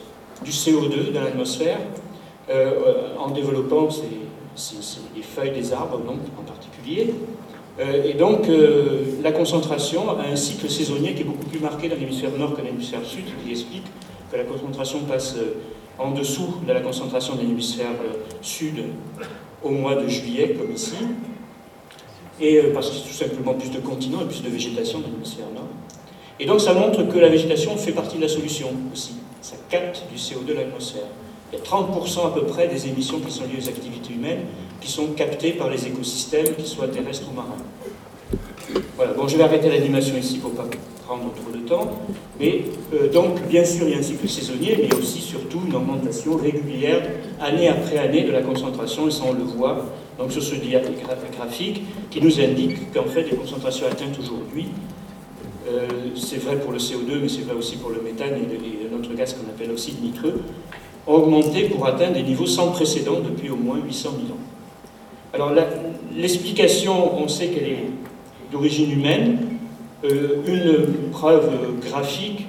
du 0.44 0.50
CO2 0.50 1.12
dans 1.12 1.22
l'atmosphère 1.22 1.78
euh, 2.50 3.14
en 3.18 3.30
développant 3.30 3.88
les 5.16 5.22
feuilles 5.22 5.52
des 5.52 5.72
arbres, 5.72 6.00
en 6.06 6.42
particulier, 6.42 7.14
Euh, 7.49 7.49
et 7.80 8.14
donc, 8.14 8.48
euh, 8.48 9.04
la 9.22 9.32
concentration 9.32 10.10
a 10.10 10.22
un 10.30 10.36
cycle 10.36 10.68
saisonnier 10.68 11.14
qui 11.14 11.22
est 11.22 11.24
beaucoup 11.24 11.46
plus 11.46 11.60
marqué 11.60 11.88
dans 11.88 11.96
l'hémisphère 11.96 12.30
nord 12.38 12.52
que 12.52 12.58
dans 12.58 12.66
l'hémisphère 12.66 13.04
sud, 13.04 13.24
qui 13.42 13.50
explique 13.50 13.86
que 14.30 14.36
la 14.36 14.44
concentration 14.44 15.00
passe 15.00 15.36
euh, 15.36 15.54
en 15.98 16.10
dessous 16.10 16.56
de 16.66 16.72
la 16.72 16.80
concentration 16.80 17.36
de 17.36 17.40
l'hémisphère 17.40 17.92
sud 18.42 18.84
au 19.62 19.70
mois 19.70 19.94
de 19.94 20.08
juillet, 20.08 20.56
comme 20.58 20.72
ici, 20.72 20.94
et 22.40 22.60
parce 22.74 22.90
qu'il 22.90 23.00
y 23.00 23.02
a 23.02 23.06
tout 23.06 23.14
simplement 23.14 23.54
plus 23.54 23.70
de 23.70 23.78
continents 23.78 24.20
et 24.22 24.26
plus 24.26 24.42
de 24.42 24.48
végétation 24.48 25.00
dans 25.00 25.08
l'hémisphère 25.08 25.46
nord. 25.54 25.68
Et 26.38 26.46
donc, 26.46 26.60
ça 26.60 26.72
montre 26.72 27.02
que 27.02 27.18
la 27.18 27.28
végétation 27.28 27.76
fait 27.76 27.92
partie 27.92 28.16
de 28.16 28.22
la 28.22 28.28
solution 28.28 28.68
aussi. 28.92 29.14
Ça 29.42 29.56
capte 29.68 30.04
du 30.10 30.18
CO2 30.18 30.46
de 30.46 30.54
l'atmosphère. 30.54 31.08
Il 31.52 31.58
y 31.58 31.60
a 31.60 31.64
30% 31.64 32.26
à 32.26 32.30
peu 32.30 32.44
près 32.46 32.68
des 32.68 32.88
émissions 32.88 33.20
qui 33.20 33.30
sont 33.30 33.44
liées 33.44 33.62
aux 33.62 33.68
activités 33.68 34.14
humaines 34.14 34.44
qui 34.80 34.90
sont 34.90 35.08
captées 35.08 35.52
par 35.52 35.70
les 35.70 35.86
écosystèmes, 35.86 36.54
qu'ils 36.54 36.66
soient 36.66 36.88
terrestres 36.88 37.28
ou 37.30 37.34
marins. 37.34 37.56
Voilà, 38.96 39.12
bon, 39.14 39.26
je 39.26 39.36
vais 39.36 39.42
arrêter 39.42 39.68
l'animation 39.68 40.16
ici 40.16 40.38
pour 40.38 40.52
ne 40.52 40.56
pas 40.56 40.66
prendre 41.06 41.32
trop 41.34 41.50
de 41.52 41.66
temps. 41.66 41.90
Mais 42.38 42.64
euh, 42.94 43.10
donc, 43.10 43.46
bien 43.48 43.64
sûr, 43.64 43.86
il 43.88 43.92
y 43.92 43.94
a 43.94 43.98
un 43.98 44.02
cycle 44.02 44.28
saisonnier, 44.28 44.76
mais 44.78 44.84
il 44.84 44.92
y 44.92 44.94
a 44.94 44.98
aussi 44.98 45.20
surtout 45.20 45.62
une 45.66 45.74
augmentation 45.74 46.36
régulière, 46.36 47.02
année 47.40 47.68
après 47.68 47.98
année, 47.98 48.22
de 48.22 48.30
la 48.30 48.42
concentration, 48.42 49.08
et 49.08 49.10
ça 49.10 49.22
on 49.26 49.32
le 49.32 49.42
voit 49.42 49.86
donc, 50.18 50.32
sur 50.32 50.42
ce 50.42 50.54
graphique, 51.36 51.82
qui 52.10 52.20
nous 52.20 52.40
indique 52.40 52.92
qu'en 52.92 53.04
fait, 53.04 53.24
les 53.24 53.36
concentrations 53.36 53.86
atteintes 53.86 54.18
aujourd'hui, 54.18 54.66
euh, 55.68 55.88
c'est 56.16 56.38
vrai 56.38 56.56
pour 56.56 56.72
le 56.72 56.78
CO2, 56.78 57.20
mais 57.22 57.28
c'est 57.28 57.42
vrai 57.42 57.54
aussi 57.54 57.76
pour 57.76 57.90
le 57.90 58.00
méthane 58.02 58.34
et, 58.34 58.54
et 58.54 58.90
notre 58.90 59.14
gaz 59.14 59.34
qu'on 59.34 59.48
appelle 59.48 59.70
oxyde 59.70 60.02
nitreux, 60.02 60.42
ont 61.06 61.14
augmenté 61.14 61.68
pour 61.68 61.86
atteindre 61.86 62.14
des 62.14 62.22
niveaux 62.22 62.46
sans 62.46 62.70
précédent 62.70 63.20
depuis 63.20 63.50
au 63.50 63.56
moins 63.56 63.78
800 63.84 64.10
000 64.26 64.32
ans. 64.32 64.40
Alors 65.32 65.52
l'explication, 66.16 67.22
on 67.22 67.28
sait 67.28 67.48
qu'elle 67.48 67.68
est 67.68 67.84
d'origine 68.50 68.90
humaine. 68.90 69.38
Euh, 70.04 70.42
une 70.46 71.10
preuve 71.10 71.50
graphique, 71.80 72.46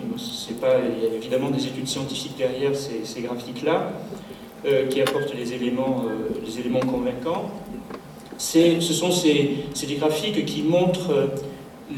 pas, 0.59 0.77
il 0.79 1.03
y 1.03 1.11
a 1.11 1.15
évidemment 1.15 1.49
des 1.49 1.65
études 1.65 1.87
scientifiques 1.87 2.37
derrière 2.37 2.71
ces, 2.75 3.21
graphiques-là, 3.21 3.91
euh, 4.65 4.87
qui 4.87 5.01
apportent 5.01 5.33
les 5.35 5.53
éléments, 5.53 6.05
les 6.45 6.59
éléments 6.59 6.79
convaincants. 6.79 7.51
Ce 8.37 8.79
sont 8.81 9.11
ces, 9.11 9.65
des 9.87 9.95
graphiques 9.95 10.45
qui 10.45 10.63
montrent 10.63 11.29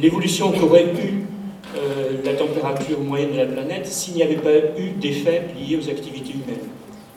l'évolution 0.01 0.51
qu'aurait 0.51 0.85
eu 0.85 1.25
euh, 1.75 2.21
la 2.23 2.33
température 2.33 2.99
moyenne 2.99 3.31
de 3.31 3.37
la 3.37 3.45
planète 3.45 3.87
s'il 3.87 4.15
n'y 4.15 4.23
avait 4.23 4.35
pas 4.35 4.55
eu 4.77 4.91
d'effet 4.99 5.47
liés 5.59 5.77
aux 5.77 5.89
activités 5.89 6.33
humaines. 6.33 6.67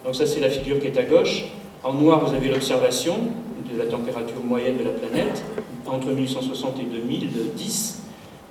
Donc 0.05 0.15
ça 0.15 0.27
c'est 0.27 0.41
la 0.41 0.49
figure 0.49 0.81
qui 0.81 0.87
est 0.87 0.99
à 0.99 1.03
gauche. 1.03 1.45
En 1.83 1.93
noir 1.93 2.25
vous 2.25 2.35
avez 2.35 2.49
l'observation 2.49 3.17
de 3.73 3.79
la 3.79 3.87
température 3.87 4.43
moyenne 4.45 4.77
de 4.79 4.85
la 4.85 4.91
planète 4.91 5.45
entre 5.87 6.09
1860 6.09 6.81
et 6.81 6.85
2010. 6.85 8.03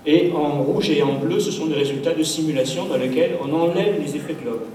Et 0.07 0.31
en 0.33 0.61
rouge 0.61 0.89
et 0.91 1.01
en 1.01 1.15
bleu, 1.15 1.39
ce 1.39 1.51
sont 1.51 1.65
des 1.65 1.73
résultats 1.75 2.13
de 2.13 2.23
simulations 2.23 2.85
dans 2.85 2.97
lesquelles 2.97 3.37
on 3.41 3.51
enlève 3.53 3.99
les 3.99 4.15
effets 4.15 4.35
de 4.35 4.45
l'homme. 4.45 4.65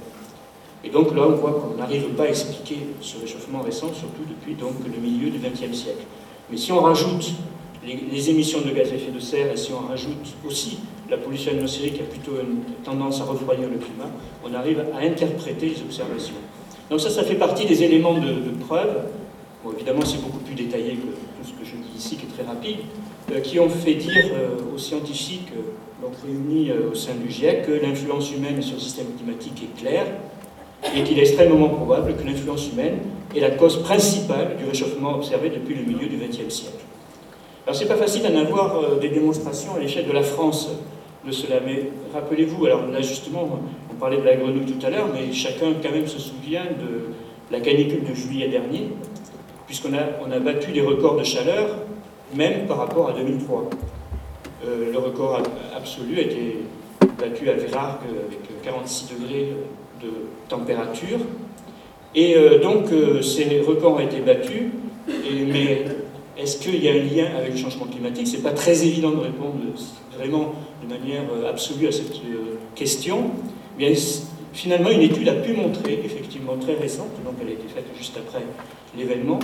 Et 0.82 0.88
donc 0.90 1.14
là, 1.14 1.22
on 1.28 1.32
voit 1.32 1.52
qu'on 1.52 1.76
n'arrive 1.76 2.08
pas 2.16 2.24
à 2.24 2.28
expliquer 2.28 2.78
ce 3.00 3.20
réchauffement 3.20 3.60
récent, 3.60 3.92
surtout 3.92 4.24
depuis 4.28 4.54
donc, 4.54 4.72
le 4.84 5.00
milieu 5.00 5.30
du 5.30 5.38
XXe 5.38 5.76
siècle. 5.76 6.04
Mais 6.50 6.56
si 6.56 6.72
on 6.72 6.80
rajoute 6.80 7.32
les, 7.86 8.30
émissions 8.30 8.60
de 8.60 8.70
gaz 8.70 8.90
à 8.90 8.94
effet 8.94 9.10
de 9.10 9.20
serre, 9.20 9.52
et 9.52 9.56
si 9.56 9.72
on 9.72 9.86
rajoute 9.88 10.34
aussi 10.46 10.78
la 11.08 11.16
pollution 11.16 11.52
atmosphérique 11.52 11.94
qui 11.94 12.00
a 12.00 12.04
plutôt 12.04 12.32
une 12.40 12.60
tendance 12.84 13.20
à 13.20 13.24
refroidir 13.24 13.68
le 13.68 13.78
climat, 13.78 14.10
on 14.44 14.54
arrive 14.54 14.84
à 14.94 15.04
interpréter 15.04 15.66
les 15.66 15.80
observations. 15.82 16.34
Donc 16.88 17.00
ça, 17.00 17.10
ça 17.10 17.22
fait 17.22 17.36
partie 17.36 17.66
des 17.66 17.82
éléments 17.82 18.14
de, 18.14 18.50
preuve. 18.66 19.04
Bon, 19.62 19.72
évidemment, 19.76 20.04
c'est 20.06 20.22
beaucoup 20.22 20.38
plus 20.38 20.54
détaillé 20.54 20.92
que 20.92 21.06
tout 21.06 21.44
ce 21.44 21.50
que 21.50 21.66
je 21.66 21.76
dis 21.76 21.98
ici, 21.98 22.16
qui 22.16 22.24
est 22.24 22.28
très 22.34 22.50
rapide, 22.50 22.78
euh, 23.30 23.40
qui 23.40 23.60
ont 23.60 23.68
fait 23.68 23.94
dire 23.94 24.30
euh, 24.32 24.74
aux 24.74 24.78
scientifiques 24.78 25.52
euh, 25.54 26.02
donc 26.02 26.12
réunis 26.24 26.72
au 26.90 26.94
sein 26.94 27.12
du 27.14 27.30
GIEC 27.30 27.66
que 27.66 27.72
l'influence 27.72 28.32
humaine 28.34 28.62
sur 28.62 28.76
le 28.76 28.80
système 28.80 29.08
climatique 29.18 29.62
est 29.62 29.78
claire 29.78 30.06
et 30.96 31.02
qu'il 31.02 31.18
est 31.18 31.22
extrêmement 31.22 31.68
probable 31.68 32.16
que 32.16 32.26
l'influence 32.26 32.72
humaine 32.72 33.00
est 33.36 33.40
la 33.40 33.50
cause 33.50 33.82
principale 33.82 34.56
du 34.56 34.64
réchauffement 34.64 35.16
observé 35.16 35.50
depuis 35.50 35.74
le 35.74 35.82
milieu 35.82 36.08
du 36.08 36.16
XXe 36.16 36.48
siècle. 36.48 36.78
Alors 37.66 37.76
c'est 37.76 37.86
pas 37.86 37.96
facile 37.96 38.22
d'en 38.22 38.34
avoir 38.40 38.96
des 38.98 39.10
démonstrations 39.10 39.74
à 39.74 39.78
l'échelle 39.78 40.06
de 40.06 40.12
la 40.12 40.22
France 40.22 40.70
de 41.26 41.30
cela, 41.30 41.56
mais 41.64 41.90
rappelez-vous, 42.14 42.64
alors 42.64 42.86
là 42.86 43.02
justement, 43.02 43.46
on 43.90 43.94
parlait 43.96 44.16
de 44.16 44.22
la 44.22 44.36
grenouille 44.36 44.64
tout 44.64 44.86
à 44.86 44.88
l'heure, 44.88 45.08
mais 45.12 45.30
chacun 45.34 45.74
quand 45.82 45.92
même 45.92 46.06
se 46.06 46.18
souvient 46.18 46.64
de 46.64 47.12
la 47.50 47.60
canicule 47.60 48.04
de 48.08 48.14
juillet 48.14 48.48
dernier, 48.48 48.88
puisqu'on 49.70 49.94
a, 49.94 50.02
on 50.26 50.32
a 50.32 50.40
battu 50.40 50.72
des 50.72 50.80
records 50.80 51.16
de 51.16 51.22
chaleur, 51.22 51.76
même 52.34 52.66
par 52.66 52.78
rapport 52.78 53.10
à 53.10 53.12
2003. 53.12 53.70
Euh, 54.66 54.90
le 54.90 54.98
record 54.98 55.42
absolu 55.76 56.18
a 56.18 56.22
été 56.22 56.56
battu 57.16 57.48
à 57.48 57.52
Vérargues 57.52 58.00
avec 58.26 58.62
46 58.62 59.14
degrés 59.14 59.52
de 60.02 60.08
température. 60.48 61.20
Et 62.16 62.36
euh, 62.36 62.58
donc, 62.58 62.86
ces 63.22 63.60
records 63.60 63.94
ont 63.94 64.00
été 64.00 64.18
battus, 64.18 64.72
mais 65.06 65.84
est-ce 66.36 66.58
qu'il 66.58 66.82
y 66.82 66.88
a 66.88 66.92
un 66.92 67.04
lien 67.04 67.26
avec 67.38 67.52
le 67.52 67.56
changement 67.56 67.86
climatique? 67.86 68.26
Ce 68.26 68.36
n'est 68.38 68.42
pas 68.42 68.50
très 68.50 68.84
évident 68.84 69.10
de 69.10 69.20
répondre 69.20 69.54
vraiment 70.16 70.54
de 70.82 70.88
manière 70.88 71.22
euh, 71.32 71.48
absolue 71.48 71.86
à 71.86 71.92
cette 71.92 72.16
euh, 72.16 72.58
question. 72.74 73.30
Mais 73.78 73.94
finalement, 74.52 74.90
une 74.90 75.02
étude 75.02 75.28
a 75.28 75.34
pu 75.34 75.52
montrer, 75.52 76.00
effectivement 76.04 76.56
très 76.56 76.74
récente, 76.74 77.10
donc 77.24 77.34
elle 77.40 77.48
a 77.48 77.52
été 77.52 77.68
faite 77.74 77.86
juste 77.96 78.16
après 78.16 78.44
l'événement, 78.96 79.38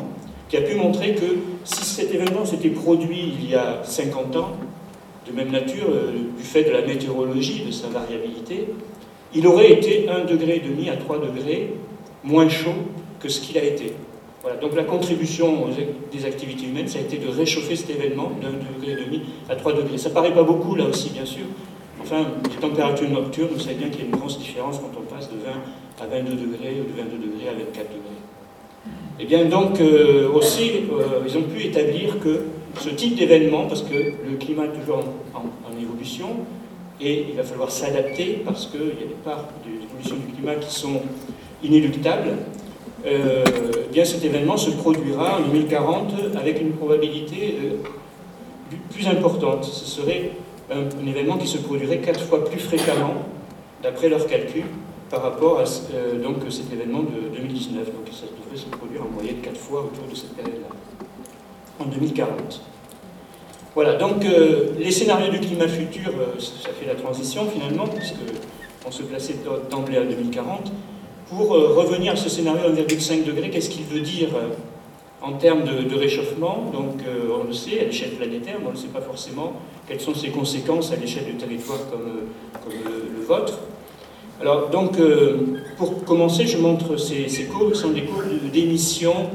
qui 0.48 0.56
a 0.56 0.62
pu 0.62 0.75
montrer 0.75 1.14
que 1.14 1.25
si 1.64 1.84
cet 1.84 2.14
événement 2.14 2.44
s'était 2.44 2.70
produit 2.70 3.34
il 3.40 3.50
y 3.50 3.54
a 3.54 3.82
50 3.82 4.36
ans, 4.36 4.52
de 5.26 5.32
même 5.32 5.50
nature, 5.50 5.86
euh, 5.90 6.12
du 6.36 6.42
fait 6.42 6.62
de 6.64 6.70
la 6.70 6.82
météorologie, 6.82 7.64
de 7.66 7.72
sa 7.72 7.88
variabilité, 7.88 8.68
il 9.34 9.46
aurait 9.46 9.72
été 9.72 10.06
1,5 10.06 10.26
degré 10.26 10.62
à 10.88 10.96
3 10.96 11.18
degrés 11.18 11.75
moins 12.22 12.48
chaud 12.48 12.75
que 13.18 13.28
ce 13.28 13.40
qu'il 13.40 13.58
a 13.58 13.64
été 13.64 13.92
donc 14.60 14.76
la 14.76 14.84
contribution 14.84 15.66
des 16.12 16.25
activités 16.25 16.66
humaines, 16.66 16.88
ça 16.88 16.98
a 16.98 17.02
été 17.02 17.18
de 17.18 17.28
réchauffer 17.28 17.76
cet 17.76 17.90
événement 17.90 18.30
d'un 18.40 18.50
degré 18.52 18.92
et 18.92 19.04
demi 19.04 19.22
à 19.48 19.56
3 19.56 19.72
degrés. 19.72 19.98
Ça 19.98 20.10
paraît 20.10 20.32
pas 20.32 20.42
beaucoup 20.42 20.75
là 20.75 20.84
aussi, 20.84 21.10
bien 21.10 21.25
sûr. 21.25 21.44
Enfin, 22.06 22.25
les 22.48 22.56
températures 22.60 23.10
nocturnes, 23.10 23.48
vous 23.52 23.58
savez 23.58 23.75
bien 23.75 23.88
qu'il 23.88 24.02
y 24.02 24.02
a 24.04 24.06
une 24.06 24.14
grosse 24.14 24.38
différence 24.38 24.78
quand 24.78 24.96
on 24.96 25.12
passe 25.12 25.28
de 25.28 25.38
20 25.38 26.04
à 26.04 26.06
22 26.06 26.36
degrés 26.36 26.80
ou 26.80 26.84
de 26.84 26.96
22 26.96 27.16
degrés 27.16 27.48
à 27.48 27.52
24 27.52 27.75
degrés. 27.75 27.98
Et 29.18 29.22
eh 29.22 29.25
bien 29.25 29.46
donc 29.46 29.80
euh, 29.80 30.30
aussi, 30.32 30.70
euh, 30.92 31.26
ils 31.26 31.36
ont 31.36 31.42
pu 31.42 31.64
établir 31.64 32.20
que 32.20 32.44
ce 32.78 32.90
type 32.90 33.16
d'événement, 33.16 33.66
parce 33.66 33.82
que 33.82 33.94
le 33.94 34.36
climat 34.38 34.66
est 34.66 34.78
toujours 34.78 35.02
en, 35.34 35.82
évolution, 35.82 36.28
et 37.00 37.26
il 37.28 37.36
va 37.36 37.42
falloir 37.42 37.72
s'adapter 37.72 38.40
parce 38.44 38.66
qu'il 38.66 38.80
y 38.80 39.04
a 39.04 39.08
des 39.08 39.16
parts 39.25 39.48
d'évolution 39.64 40.14
du 40.25 40.32
climat 40.32 40.54
qui 40.54 40.72
sont 40.72 41.02
inéluctables, 41.64 42.34
euh, 43.04 43.42
eh 43.84 43.92
bien 43.92 44.04
cet 44.04 44.25
événement 44.25 44.56
se 44.56 44.70
produira 44.70 45.40
en 45.40 45.48
2040 45.48 46.14
avec 46.38 46.60
une 46.60 46.70
probabilité 46.70 47.56
plus 48.92 49.08
importante. 49.08 49.64
Ce 49.64 49.84
serait 49.84 50.30
un, 50.70 51.06
événement 51.06 51.38
qui 51.38 51.46
se 51.46 51.58
produirait 51.58 51.99
quatre 51.99 52.20
fois 52.20 52.44
plus 52.44 52.58
fréquemment, 52.58 53.14
d'après 53.82 54.08
leurs 54.08 54.26
calculs, 54.26 54.64
par 55.11 55.23
rapport 55.23 55.61
à 55.61 55.64
euh, 55.94 56.20
donc, 56.23 56.37
cet 56.50 56.73
événement 56.73 57.02
de 57.02 57.37
2019. 57.37 57.87
Donc 57.87 58.08
ça 58.11 58.26
devrait 58.26 58.56
se 58.56 58.66
produire 58.66 59.02
en 59.02 59.08
moyenne 59.08 59.37
quatre 59.42 59.61
fois 59.61 59.80
autour 59.80 60.06
de 60.11 60.14
cette 60.14 60.35
période-là, 60.35 60.68
en 61.78 61.85
2040. 61.85 62.62
Voilà, 63.75 63.94
donc 63.94 64.25
les 64.78 64.90
scénarios 64.90 65.30
du 65.30 65.38
climat 65.38 65.68
futur, 65.68 66.11
ça 66.38 66.70
fait 66.70 66.87
la 66.87 66.94
transition 66.94 67.46
finalement, 67.50 67.87
puisqu'on 67.87 68.90
se 68.90 69.02
plaçait 69.02 69.37
d'emblée 69.70 69.99
à 69.99 70.04
2040. 70.04 70.73
Pour 71.28 71.54
euh, 71.54 71.75
revenir 71.75 72.12
à 72.12 72.16
ce 72.16 72.28
scénario 72.28 72.70
1,5 72.70 73.25
degré, 73.25 73.50
qu'est-ce 73.50 73.68
qu'il 73.68 73.85
veut 73.85 74.00
dire 74.00 74.28
euh, 74.37 74.50
en 75.23 75.32
termes 75.32 75.64
de, 75.64 75.96
réchauffement 75.96 76.70
Donc, 76.73 77.00
euh, 77.06 77.40
on 77.40 77.46
le 77.46 77.52
sait 77.52 77.80
à 77.80 77.85
l'échelle 77.85 78.11
planétaire, 78.11 78.56
mais 78.61 78.68
on 78.68 78.73
ne 78.73 78.76
sait 78.76 78.88
pas 78.88 79.00
forcément 79.00 79.54
quelles 79.88 80.00
sont 80.00 80.14
ses 80.14 80.28
conséquences 80.28 80.92
à 80.92 80.96
l'échelle 80.96 81.25
du 81.25 81.35
territoire 81.35 81.78
comme, 81.90 82.28
le, 82.70 83.25
vôtre. 83.25 83.58
Alors, 84.40 84.68
donc, 84.68 84.99
pour 85.78 86.04
commencer, 86.04 86.46
je 86.46 86.58
montre 86.58 86.96
ces, 86.96 87.26
courbes, 87.44 87.75
ce 87.75 87.82
sont 87.82 87.90
des 87.90 88.02
courbes 88.02 88.50
d'émissions 88.52 89.30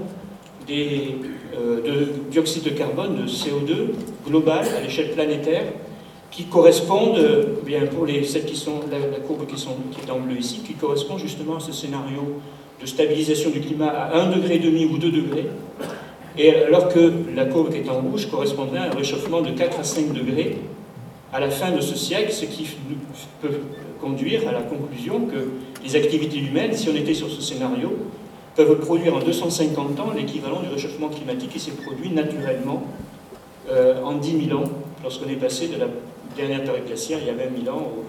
de 0.68 2.30
dioxyde 2.30 2.64
de 2.64 2.70
carbone, 2.70 3.24
de 3.24 3.28
CO2 3.28 3.92
global 4.26 4.66
à 4.78 4.82
l'échelle 4.82 5.12
planétaire 5.12 5.64
qui 6.32 6.46
correspondent, 6.46 7.18
euh, 7.20 7.44
bien 7.66 7.86
pour 7.86 8.06
les, 8.06 8.24
celles 8.24 8.46
qui 8.46 8.56
sont, 8.56 8.80
la, 8.90 9.20
courbe 9.20 9.46
qui, 9.46 9.56
qui 9.56 10.08
est 10.08 10.12
en 10.12 10.20
bleu 10.20 10.38
ici, 10.38 10.62
qui 10.66 10.74
correspond 10.74 11.18
justement 11.18 11.58
à 11.58 11.60
ce 11.60 11.74
scénario 11.74 12.40
de 12.82 12.88
stabilisation 12.88 13.50
du 13.52 13.62
climat 13.62 13.90
à 13.90 14.18
1,5 14.18 14.62
degré 14.62 14.86
ou 14.86 14.98
2 14.98 15.12
degrés, 15.12 15.48
et 16.38 16.56
alors 16.56 16.90
que 16.90 17.12
la 17.36 17.46
courbe 17.46 17.72
qui 17.72 17.78
est 17.78 17.90
en 17.90 18.02
rouge 18.02 18.30
correspondrait 18.30 18.80
à 18.80 18.84
un 18.84 18.96
réchauffement 18.96 19.42
de 19.42 19.52
4 19.52 19.80
à 19.80 19.84
5 19.84 20.14
degrés 20.14 20.58
à 21.34 21.40
la 21.40 21.50
fin 21.50 21.72
de 21.72 21.82
ce 21.82 21.96
siècle, 21.96 22.32
ce 22.32 22.46
qui 22.46 22.68
peut 23.42 23.62
conduire 24.00 24.48
à 24.48 24.52
la 24.52 24.62
conclusion 24.62 25.22
que 25.28 25.52
les 25.84 25.96
activités 25.96 26.40
humaines, 26.40 26.74
si 26.74 26.90
on 26.90 26.96
était 26.96 27.14
sur 27.14 27.30
ce 27.30 27.42
scénario, 27.42 27.94
peuvent 28.56 28.80
produire 28.80 29.16
en 29.16 29.20
250 29.20 30.00
ans 30.00 30.12
l'équivalent 30.16 30.62
du 30.62 30.70
réchauffement 30.70 31.10
climatique 31.10 31.52
qui 31.52 31.60
s'est 31.60 31.72
produit 31.72 32.10
naturellement 32.10 32.84
euh, 33.70 34.02
en 34.04 34.16
10 34.16 34.48
000 34.48 34.60
ans, 34.60 34.66
lorsqu'on 35.04 35.30
est 35.30 35.36
passé 35.36 35.68
de 35.68 35.80
la 35.80 35.88
dernière 36.36 36.64
période 36.64 36.86
glaciaire, 36.86 37.20
il 37.22 37.28
y 37.28 37.30
a 37.30 37.34
20 37.34 37.64
000 37.64 37.76
ans, 37.76 37.82
au, 37.82 38.04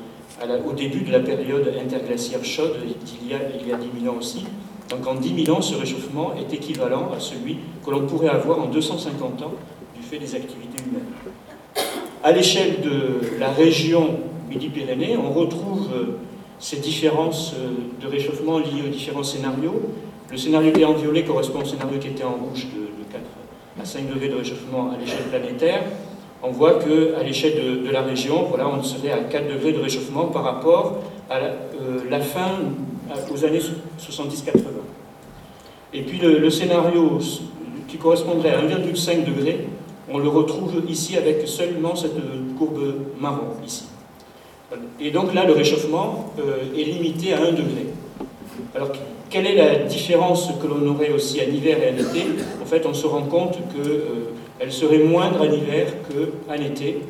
au 0.66 0.72
début 0.72 1.00
de 1.00 1.12
la 1.12 1.20
période 1.20 1.72
interglaciaire 1.80 2.44
chaude, 2.44 2.76
il 3.22 3.28
y, 3.28 3.34
a, 3.34 3.38
il 3.60 3.68
y 3.68 3.72
a 3.72 3.76
10 3.76 4.02
000 4.02 4.14
ans 4.14 4.18
aussi. 4.18 4.44
Donc 4.88 5.06
en 5.06 5.14
10 5.14 5.44
000 5.44 5.56
ans, 5.56 5.62
ce 5.62 5.74
réchauffement 5.74 6.34
est 6.34 6.52
équivalent 6.52 7.10
à 7.16 7.20
celui 7.20 7.58
que 7.84 7.90
l'on 7.90 8.06
pourrait 8.06 8.28
avoir 8.28 8.60
en 8.60 8.66
250 8.66 9.42
ans 9.42 9.52
du 9.96 10.02
fait 10.02 10.18
des 10.18 10.34
activités 10.34 10.82
humaines. 10.84 11.06
À 12.22 12.32
l'échelle 12.32 12.80
de 12.82 13.38
la 13.38 13.50
région 13.50 14.18
Midi-Pyrénées, 14.48 15.16
on 15.16 15.32
retrouve 15.32 15.88
euh, 15.94 16.18
ces 16.58 16.76
différences 16.76 17.54
euh, 17.54 18.04
de 18.04 18.06
réchauffement 18.06 18.58
liées 18.58 18.82
aux 18.86 18.90
différents 18.90 19.22
scénarios. 19.22 19.80
Le 20.30 20.36
scénario 20.36 20.72
qui 20.72 20.82
est 20.82 20.84
en 20.84 20.92
violet 20.92 21.24
correspond 21.24 21.60
au 21.60 21.64
scénario 21.64 21.98
qui 21.98 22.08
était 22.08 22.24
en 22.24 22.32
rouge 22.34 22.66
de 22.66 23.12
4 23.12 23.22
à 23.80 23.84
5 23.84 24.12
degrés 24.12 24.28
de 24.28 24.36
réchauffement 24.36 24.90
à 24.90 24.98
l'échelle 24.98 25.24
planétaire. 25.30 25.82
On 26.44 26.50
voit 26.50 26.74
qu'à 26.74 27.22
l'échelle 27.22 27.84
de, 27.84 27.90
la 27.90 28.02
région, 28.02 28.46
voilà, 28.48 28.68
on 28.68 28.82
serait 28.82 29.12
à 29.12 29.18
4 29.18 29.48
degrés 29.48 29.72
de 29.72 29.80
réchauffement 29.80 30.24
par 30.26 30.42
rapport 30.42 30.98
à 31.30 31.38
la, 31.38 31.46
euh, 31.46 32.20
fin, 32.20 32.50
à- 33.10 33.32
aux 33.32 33.44
années 33.44 33.60
70-80. 33.98 34.70
Et 35.94 36.02
puis 36.02 36.18
le, 36.18 36.50
scénario 36.50 37.18
qui 37.86 37.96
correspondrait 37.96 38.50
à 38.50 38.60
1,5 38.60 39.24
degré, 39.24 39.68
on 40.10 40.18
le 40.18 40.28
retrouve 40.28 40.82
ici 40.88 41.16
avec 41.16 41.46
seulement 41.46 41.94
cette 41.94 42.16
courbe 42.58 42.94
marron 43.20 43.54
ici. 43.64 43.84
Et 44.98 45.10
donc 45.10 45.34
là, 45.34 45.44
le 45.44 45.52
réchauffement 45.52 46.32
euh, 46.40 46.76
est 46.76 46.84
limité 46.84 47.34
à 47.34 47.42
1 47.42 47.52
degré. 47.52 47.86
Alors, 48.74 48.90
quelle 49.30 49.46
est 49.46 49.54
la 49.54 49.76
différence 49.84 50.50
que 50.60 50.66
l'on 50.66 50.90
aurait 50.92 51.10
aussi 51.10 51.40
en 51.40 51.54
hiver 51.54 51.78
et 51.82 51.92
en 51.92 51.98
été 51.98 52.26
En 52.60 52.66
fait, 52.66 52.84
on 52.86 52.94
se 52.94 53.06
rend 53.06 53.22
compte 53.22 53.58
qu'elle 54.62 54.72
serait 54.72 54.98
moindre 54.98 55.40
en 55.40 55.52
hiver 55.52 55.88
qu'en 56.06 56.54
été, 56.54 57.00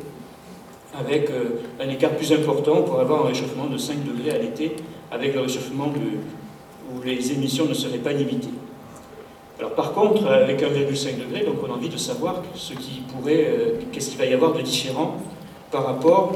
avec 0.99 1.29
euh, 1.29 1.61
un 1.79 1.87
écart 1.87 2.11
plus 2.11 2.31
important 2.33 2.81
pour 2.81 2.99
avoir 2.99 3.25
un 3.25 3.27
réchauffement 3.27 3.67
de 3.67 3.77
5 3.77 3.97
degrés 4.03 4.31
à 4.31 4.39
l'été, 4.39 4.75
avec 5.11 5.35
le 5.35 5.41
réchauffement 5.41 5.85
où 5.85 7.03
les 7.05 7.31
émissions 7.31 7.65
ne 7.65 7.75
seraient 7.75 7.99
pas 7.99 8.11
limitées. 8.11 8.49
Alors 9.59 9.73
par 9.73 9.93
contre, 9.93 10.25
avec 10.25 10.63
1,5 10.63 11.19
degré, 11.19 11.45
donc 11.45 11.57
on 11.63 11.71
a 11.71 11.75
envie 11.75 11.89
de 11.89 11.97
savoir 11.97 12.41
ce 12.55 12.73
qui 12.73 13.03
pourrait, 13.13 13.45
euh, 13.47 13.79
qu'est-ce 13.91 14.09
qu'il 14.09 14.17
va 14.17 14.25
y 14.25 14.33
avoir 14.33 14.53
de 14.53 14.61
différent 14.61 15.17
par 15.69 15.85
rapport 15.85 16.33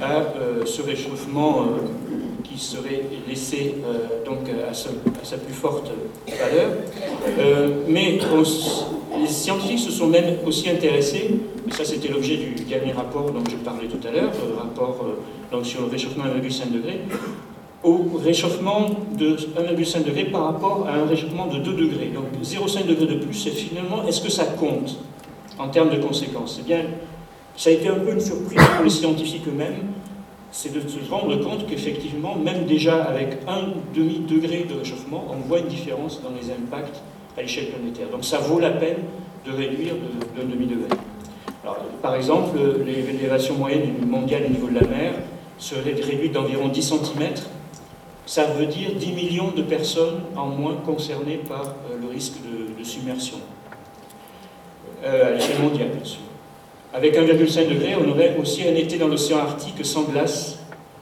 à 0.00 0.12
euh, 0.14 0.64
ce 0.64 0.80
réchauffement 0.82 1.66
qui 2.44 2.56
serait 2.56 3.02
laissé 3.26 3.74
donc 4.24 4.48
à, 4.48 4.70
à 4.70 4.74
sa 4.74 5.36
plus 5.38 5.54
forte 5.54 5.90
valeur. 6.28 6.70
Mais 7.88 8.18
on 8.32 8.44
scientifiques 9.32 9.78
se 9.78 9.90
sont 9.90 10.06
même 10.06 10.36
aussi 10.46 10.68
intéressés, 10.70 11.30
et 11.66 11.72
ça 11.72 11.84
c'était 11.84 12.08
l'objet 12.08 12.36
du 12.36 12.64
dernier 12.64 12.92
rapport 12.92 13.30
dont 13.30 13.42
je 13.50 13.56
parlais 13.56 13.88
tout 13.88 14.06
à 14.06 14.10
l'heure, 14.10 14.30
le 14.48 14.54
rapport 14.54 15.04
euh, 15.04 15.18
donc, 15.50 15.66
sur 15.66 15.82
le 15.82 15.88
réchauffement 15.88 16.24
à 16.24 16.28
1,5 16.28 16.72
degré, 16.72 17.00
au 17.82 18.06
réchauffement 18.22 18.86
de 19.18 19.36
1,5 19.36 20.04
degré 20.04 20.24
par 20.26 20.44
rapport 20.44 20.86
à 20.86 20.94
un 20.94 21.06
réchauffement 21.06 21.46
de 21.46 21.58
2 21.58 21.72
degrés. 21.72 22.12
Donc 22.14 22.26
0,5 22.42 22.86
degré 22.86 23.06
de 23.06 23.24
plus, 23.24 23.46
et 23.46 23.50
finalement, 23.50 24.06
est-ce 24.06 24.20
que 24.20 24.30
ça 24.30 24.44
compte 24.44 24.98
en 25.58 25.68
termes 25.68 25.90
de 25.90 26.00
conséquences? 26.00 26.58
Eh 26.60 26.64
bien, 26.64 26.84
ça 27.56 27.70
a 27.70 27.72
été 27.72 27.88
un 27.88 27.96
peu 27.96 28.12
une 28.12 28.20
surprise 28.20 28.60
pour 28.76 28.84
les 28.84 28.90
scientifiques 28.90 29.46
eux-mêmes, 29.48 29.92
c'est 30.52 30.72
de 30.72 30.80
se 30.86 31.10
rendre 31.10 31.34
compte 31.42 31.66
qu'effectivement, 31.66 32.36
même 32.36 32.66
déjà 32.66 33.02
avec 33.04 33.38
un 33.48 33.68
demi-degré 33.94 34.66
de 34.68 34.78
réchauffement, 34.78 35.24
on 35.30 35.48
voit 35.48 35.60
une 35.60 35.68
différence 35.68 36.20
dans 36.22 36.30
les 36.30 36.50
impacts 36.50 37.00
à 37.36 37.42
l'échelle 37.42 37.66
planétaire. 37.66 38.08
Donc 38.10 38.24
ça 38.24 38.38
vaut 38.38 38.58
la 38.58 38.70
peine 38.70 38.98
de 39.46 39.52
réduire 39.52 39.94
de- 39.94 40.40
d'un 40.40 40.48
demi-degré. 40.48 40.88
Alors, 41.64 41.78
par 42.02 42.14
exemple, 42.16 42.58
l'élévation 42.84 43.54
moyenne 43.54 43.94
mondiale 44.06 44.42
au 44.46 44.50
niveau 44.50 44.68
de 44.68 44.74
la 44.74 44.86
mer 44.86 45.14
serait 45.58 45.92
réduite 45.94 46.32
d'environ 46.32 46.68
10 46.68 46.82
cm. 46.82 47.28
Ça 48.26 48.44
veut 48.44 48.66
dire 48.66 48.90
10 48.96 49.12
millions 49.12 49.50
de 49.56 49.62
personnes 49.62 50.20
en 50.36 50.46
moins 50.46 50.74
concernées 50.84 51.40
par 51.48 51.62
euh, 51.62 51.98
le 52.00 52.08
risque 52.08 52.34
de, 52.42 52.78
de 52.78 52.84
submersion, 52.84 53.38
Euh, 55.04 55.28
à 55.28 55.30
l'échelle 55.32 55.60
mondiale, 55.60 55.88
bien 55.88 56.04
sûr. 56.04 56.20
Avec 56.94 57.16
1,5 57.16 57.68
degré, 57.68 57.96
on 57.96 58.08
aurait 58.10 58.36
aussi 58.40 58.62
un 58.68 58.74
été 58.74 58.98
dans 58.98 59.08
l'océan 59.08 59.38
Arctique 59.38 59.84
sans 59.84 60.02
glace, 60.04 60.58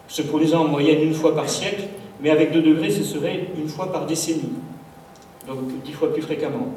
se 0.08 0.22
produisant 0.22 0.60
en 0.64 0.68
moyenne 0.68 1.02
une 1.02 1.12
fois 1.14 1.34
par 1.34 1.48
siècle, 1.48 1.82
mais 2.22 2.30
avec 2.30 2.52
2 2.52 2.62
degrés, 2.62 2.90
ce 2.90 3.02
serait 3.02 3.48
une 3.58 3.68
fois 3.68 3.92
par 3.92 4.06
décennie, 4.06 4.52
donc 5.54 5.82
10 5.84 5.92
fois 5.92 6.12
plus 6.12 6.22
fréquemment. 6.22 6.74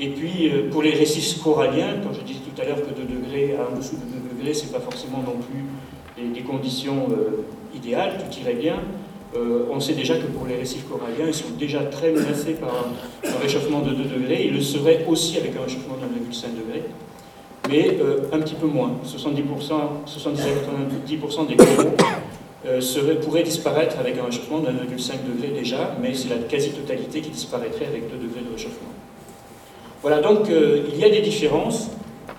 Et 0.00 0.08
puis, 0.08 0.48
euh, 0.48 0.70
pour 0.70 0.82
les 0.82 0.92
récifs 0.92 1.42
coralliens, 1.42 1.96
quand 2.02 2.12
je 2.12 2.20
disais 2.20 2.40
tout 2.40 2.60
à 2.60 2.64
l'heure 2.64 2.76
que 2.76 2.94
2 2.94 3.02
degrés, 3.02 3.56
à 3.56 3.72
en 3.72 3.76
dessous 3.76 3.96
de 3.96 4.02
2 4.02 4.36
degrés, 4.36 4.54
ce 4.54 4.66
n'est 4.66 4.72
pas 4.72 4.80
forcément 4.80 5.18
non 5.18 5.36
plus 5.38 5.64
des, 6.32 6.42
conditions 6.42 7.08
euh, 7.10 7.44
idéales, 7.74 8.18
tout 8.18 8.40
irait 8.40 8.54
bien. 8.54 8.76
Euh, 9.36 9.66
on 9.70 9.78
sait 9.78 9.92
déjà 9.92 10.16
que 10.16 10.26
pour 10.26 10.46
les 10.46 10.56
récifs 10.56 10.84
coralliens, 10.88 11.26
ils 11.26 11.34
sont 11.34 11.50
déjà 11.58 11.80
très 11.80 12.10
menacés 12.12 12.54
par 12.54 12.70
un, 12.70 13.38
réchauffement 13.40 13.80
de 13.80 13.90
2 13.90 14.04
degrés. 14.04 14.46
Ils 14.46 14.54
le 14.54 14.60
seraient 14.60 15.04
aussi 15.06 15.36
avec 15.36 15.56
un 15.56 15.62
réchauffement 15.62 15.94
de 15.96 16.06
1,5 16.32 16.46
degré, 16.56 16.82
mais 17.68 17.98
un 18.32 18.40
petit 18.40 18.54
peu 18.54 18.66
moins. 18.66 18.92
70%, 19.04 19.42
70-90% 20.06 21.46
des 21.48 21.56
coraux 21.56 21.94
euh, 22.66 22.80
pourraient 23.22 23.42
disparaître 23.42 23.98
avec 23.98 24.18
un 24.18 24.24
réchauffement 24.24 24.58
de 24.58 24.68
1,5 24.68 25.12
degré 25.32 25.48
déjà, 25.48 25.96
mais 26.02 26.14
c'est 26.14 26.28
la 26.28 26.36
quasi-totalité 26.36 27.20
qui 27.20 27.30
disparaîtrait 27.30 27.86
avec 27.86 28.10
2 28.10 28.16
degrés 28.16 28.40
de 28.40 28.52
réchauffement. 28.52 28.88
Voilà, 30.02 30.20
donc 30.20 30.48
euh, 30.50 30.84
il 30.92 30.98
y 30.98 31.04
a 31.04 31.10
des 31.10 31.20
différences. 31.20 31.90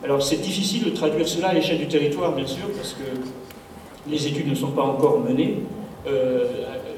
Alors 0.04 0.22
c'est 0.22 0.38
difficile 0.38 0.86
de 0.86 0.90
traduire 0.92 1.28
cela 1.28 1.50
à 1.50 1.54
l'échelle 1.54 1.78
du 1.78 1.88
territoire, 1.88 2.34
bien 2.34 2.48
sûr, 2.48 2.68
parce 2.76 2.94
que 2.94 4.10
les 4.10 4.28
études 4.28 4.48
ne 4.48 4.56
sont 4.56 4.72
pas 4.72 4.84
encore 4.84 5.20
menées 5.20 5.64
euh, 6.08 6.46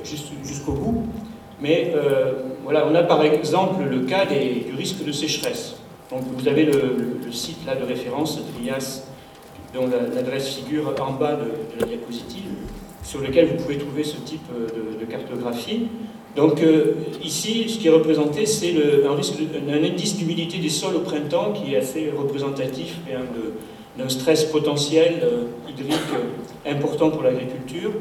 jusqu'au 0.04 0.74
bout. 0.74 1.04
Mais 1.60 1.94
voilà, 2.64 2.88
on 2.88 2.96
a 2.96 3.04
par 3.04 3.24
exemple 3.24 3.84
le 3.84 4.00
cas 4.02 4.26
du 4.26 4.74
risque 4.76 5.04
de 5.06 5.12
sécheresse. 5.12 5.76
Donc 6.10 6.24
vous 6.36 6.48
avez 6.48 6.66
le, 6.66 7.32
site 7.32 7.66
là 7.66 7.76
de 7.76 7.86
référence 7.86 8.40
Trias, 8.56 9.04
dont 9.74 9.88
la- 9.88 10.14
l'adresse 10.14 10.50
figure 10.56 10.94
en 11.00 11.14
bas 11.14 11.36
de 11.36 11.80
la 11.80 11.86
diapositive, 11.86 12.50
sur 13.04 13.20
lequel 13.22 13.48
vous 13.48 13.56
pouvez 13.64 13.78
trouver 13.78 14.04
ce 14.04 14.18
type 14.18 14.42
euh, 14.54 14.68
de, 15.00 15.06
cartographie. 15.06 15.88
Donc 16.36 16.62
euh, 16.62 16.94
ici, 17.24 17.68
ce 17.68 17.78
qui 17.80 17.88
est 17.88 17.92
représenté, 17.92 18.46
c'est 18.46 18.74
un, 19.06 19.84
indice 19.84 20.16
d'humidité 20.18 20.60
des 20.60 20.70
sols 20.70 20.96
au 20.96 21.00
printemps 21.00 21.52
qui 21.54 21.74
est 21.74 21.78
assez 21.78 22.12
représentatif 22.18 22.98
de- 23.10 23.54
d'un 24.02 24.08
stress 24.08 24.46
potentiel 24.46 25.20
euh, 25.24 25.44
hydrique 25.70 26.00
important 26.66 27.10
pour 27.10 27.24
l'agriculture. 27.24 27.92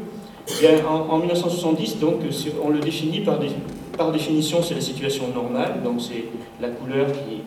Eh 0.62 0.66
en, 0.88 1.12
en 1.14 1.18
1970, 1.18 1.98
donc, 1.98 2.16
on 2.62 2.68
le 2.70 2.78
définit 2.78 3.20
par, 3.20 3.38
dé- 3.38 3.48
par 3.96 4.12
définition, 4.12 4.62
c'est 4.62 4.74
la 4.74 4.80
situation 4.80 5.24
normale, 5.34 5.82
donc 5.82 6.00
c'est 6.00 6.24
la 6.60 6.68
couleur 6.68 7.06
qui... 7.12 7.42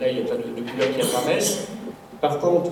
Là, 0.00 0.08
il 0.10 0.16
n'y 0.16 0.22
a 0.22 0.24
pas 0.24 0.36
de, 0.36 0.42
de 0.42 0.68
couleurs 0.70 0.88
qui 0.94 1.02
apparaissent. 1.02 1.68
Par 2.20 2.38
contre, 2.40 2.70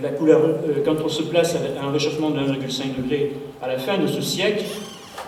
la 0.00 0.10
couleur, 0.10 0.40
euh, 0.42 0.82
quand 0.84 0.96
on 1.04 1.08
se 1.08 1.22
place 1.22 1.54
à 1.54 1.84
un 1.84 1.90
réchauffement 1.90 2.30
de 2.30 2.38
1,5 2.38 2.96
degré 2.96 3.32
à 3.60 3.68
la 3.68 3.78
fin 3.78 3.98
de 3.98 4.06
ce 4.06 4.22
siècle, 4.22 4.64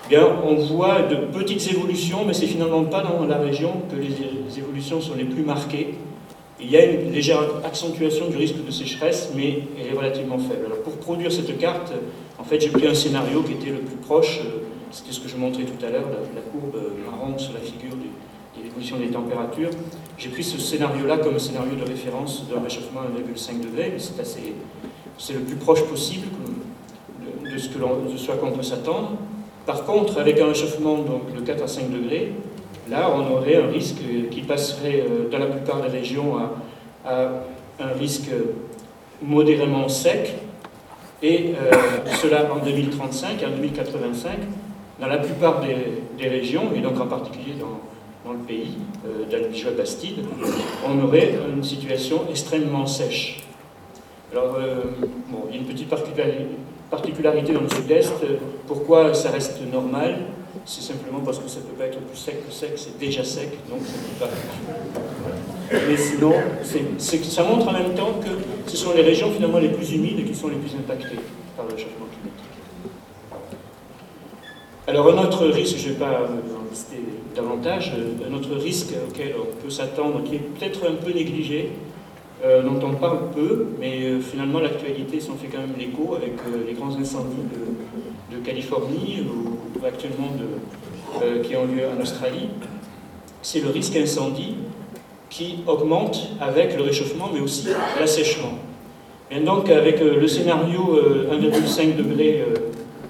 eh 0.06 0.08
bien, 0.08 0.26
on 0.44 0.54
voit 0.54 1.02
de 1.02 1.16
petites 1.16 1.70
évolutions, 1.70 2.24
mais 2.26 2.32
c'est 2.34 2.46
finalement 2.46 2.84
pas 2.84 3.02
dans 3.02 3.24
la 3.26 3.38
région 3.38 3.82
que 3.90 3.96
les, 3.96 4.58
évolutions 4.58 5.00
sont 5.00 5.14
les 5.14 5.24
plus 5.24 5.42
marquées. 5.42 5.94
Il 6.60 6.70
y 6.70 6.76
a 6.76 6.84
une 6.84 7.12
légère 7.12 7.40
accentuation 7.64 8.28
du 8.28 8.36
risque 8.36 8.64
de 8.64 8.70
sécheresse, 8.70 9.32
mais 9.34 9.60
elle 9.78 9.94
est 9.94 9.96
relativement 9.96 10.38
faible. 10.38 10.66
Alors, 10.66 10.82
pour 10.82 10.96
produire 10.96 11.32
cette 11.32 11.58
carte, 11.58 11.92
en 12.38 12.44
fait, 12.44 12.60
j'ai 12.60 12.70
pris 12.70 12.86
un 12.86 12.94
scénario 12.94 13.42
qui 13.42 13.52
était 13.52 13.70
le 13.70 13.78
plus 13.78 13.96
proche, 13.96 14.40
euh, 14.40 14.60
c'était 14.90 15.12
ce 15.12 15.20
que 15.20 15.28
je 15.28 15.36
montrais 15.36 15.64
tout 15.64 15.84
à 15.84 15.90
l'heure, 15.90 16.06
la, 16.34 16.40
courbe 16.40 16.76
euh, 16.76 17.10
marron 17.10 17.36
sur 17.38 17.52
la 17.52 17.60
figure 17.60 17.96
de 17.96 18.62
l'évolution 18.62 18.96
des 18.98 19.08
températures. 19.08 19.70
J'ai 20.16 20.28
pris 20.28 20.44
ce 20.44 20.58
scénario-là 20.58 21.18
comme 21.18 21.38
scénario 21.40 21.74
de 21.74 21.84
référence 21.84 22.44
d'un 22.48 22.60
réchauffement 22.62 23.00
à 23.00 23.06
1,5 23.06 23.60
degré, 23.60 23.94
c'est 25.18 25.32
le 25.32 25.40
plus 25.40 25.56
proche 25.56 25.82
possible 25.84 26.28
de, 27.42 27.58
ce 27.58 27.68
que 27.68 27.78
de 27.78 28.16
ce 28.16 28.30
à 28.30 28.36
quoi 28.36 28.48
on 28.48 28.56
peut 28.56 28.62
s'attendre. 28.62 29.12
Par 29.66 29.84
contre, 29.84 30.20
avec 30.20 30.40
un 30.40 30.46
réchauffement 30.46 30.98
donc, 30.98 31.34
de 31.34 31.40
4 31.40 31.64
à 31.64 31.66
5 31.66 31.90
degrés, 31.90 32.32
là, 32.88 33.10
on 33.12 33.32
aurait 33.32 33.56
un 33.56 33.66
risque 33.66 34.02
qui 34.30 34.42
passerait 34.42 35.04
euh, 35.08 35.28
dans 35.30 35.38
la 35.38 35.46
plupart 35.46 35.82
des 35.82 35.88
régions 35.88 36.36
à, 37.04 37.30
un 37.80 37.98
risque 37.98 38.30
modérément 39.20 39.88
sec, 39.88 40.36
et 41.22 41.54
euh, 41.60 41.76
cela 42.22 42.48
en 42.54 42.64
2035 42.64 43.42
et 43.42 43.46
en 43.46 43.50
2085, 43.50 44.30
dans 45.00 45.06
la 45.08 45.18
plupart 45.18 45.60
des 45.60 46.28
régions, 46.28 46.70
et 46.74 46.80
donc 46.80 47.00
en 47.00 47.06
particulier 47.06 47.54
dans, 47.58 47.80
dans 48.24 48.32
le 48.32 48.38
pays, 48.38 48.78
euh, 49.06 49.24
d'Albigeois-Bastide, 49.30 50.24
on 50.86 51.04
aurait 51.04 51.34
une 51.54 51.62
situation 51.62 52.22
extrêmement 52.30 52.86
sèche. 52.86 53.44
Alors, 54.32 54.56
euh, 54.58 54.82
bon, 55.28 55.44
il 55.48 55.56
y 55.56 55.58
a 55.58 55.60
une 55.60 55.66
petite 55.66 55.88
particulari- 55.88 56.46
particularité 56.90 57.52
dans 57.52 57.60
le 57.60 57.68
sud-est. 57.68 58.14
Pourquoi 58.66 59.12
ça 59.14 59.30
reste 59.30 59.60
normal? 59.70 60.20
C'est 60.64 60.80
simplement 60.80 61.20
parce 61.20 61.38
que 61.38 61.48
ça 61.48 61.58
ne 61.60 61.64
peut 61.64 61.74
pas 61.76 61.84
être 61.86 61.98
plus 61.98 62.16
sec 62.16 62.46
que 62.46 62.52
sec, 62.52 62.72
c'est 62.76 62.98
déjà 62.98 63.22
sec, 63.22 63.50
donc 63.68 63.80
ça 63.84 63.92
ne 63.92 64.28
peut 64.28 64.32
pas. 65.70 65.78
Mais 65.88 65.96
sinon, 65.96 66.32
ça 67.28 67.44
montre 67.44 67.68
en 67.68 67.72
même 67.72 67.94
temps 67.94 68.14
que 68.22 68.70
ce 68.70 68.76
sont 68.76 68.94
les 68.94 69.02
régions 69.02 69.30
finalement 69.30 69.58
les 69.58 69.68
plus 69.68 69.92
humides 69.92 70.24
qui 70.26 70.34
sont 70.34 70.48
les 70.48 70.56
plus 70.56 70.74
impactées 70.74 71.20
par 71.56 71.66
le 71.66 71.72
changement 71.72 72.06
climatique. 72.10 72.54
Alors 74.86 75.08
un 75.08 75.24
autre 75.24 75.46
risque, 75.48 75.76
je 75.76 75.88
ne 75.88 75.92
vais 75.94 75.98
pas 76.00 76.20
lister 76.74 76.98
davantage, 77.36 77.92
un 78.28 78.34
autre 78.34 78.56
risque 78.56 78.94
auquel 79.08 79.34
on 79.40 79.62
peut 79.62 79.70
s'attendre, 79.70 80.24
qui 80.24 80.34
est 80.34 80.38
peut-être 80.38 80.80
un 80.88 80.94
peu 80.94 81.12
négligé, 81.12 81.70
euh, 82.44 82.62
dont 82.62 82.84
on 82.84 82.94
parle 82.94 83.30
peu, 83.32 83.66
mais 83.78 84.02
euh, 84.02 84.20
finalement 84.20 84.58
l'actualité 84.58 85.20
s'en 85.20 85.34
fait 85.34 85.46
quand 85.46 85.60
même 85.60 85.74
l'écho 85.78 86.16
avec 86.16 86.32
euh, 86.32 86.64
les 86.66 86.72
grands 86.72 86.94
incendies 86.96 87.44
de, 87.52 88.38
Californie 88.44 89.24
ou, 89.24 89.86
actuellement 89.86 90.28
qui 91.44 91.56
ont 91.56 91.66
lieu 91.66 91.84
en 91.86 92.02
Australie, 92.02 92.48
c'est 93.42 93.60
le 93.60 93.70
risque 93.70 93.96
incendie 93.96 94.56
qui 95.30 95.60
augmente 95.68 96.30
avec 96.40 96.76
le 96.76 96.82
réchauffement 96.82 97.30
mais 97.32 97.40
aussi 97.40 97.68
l'assèchement. 97.98 98.58
Et 99.30 99.38
donc 99.38 99.70
avec 99.70 100.00
le 100.00 100.26
scénario 100.26 100.98
1,5 101.30 101.96
degré 101.96 102.44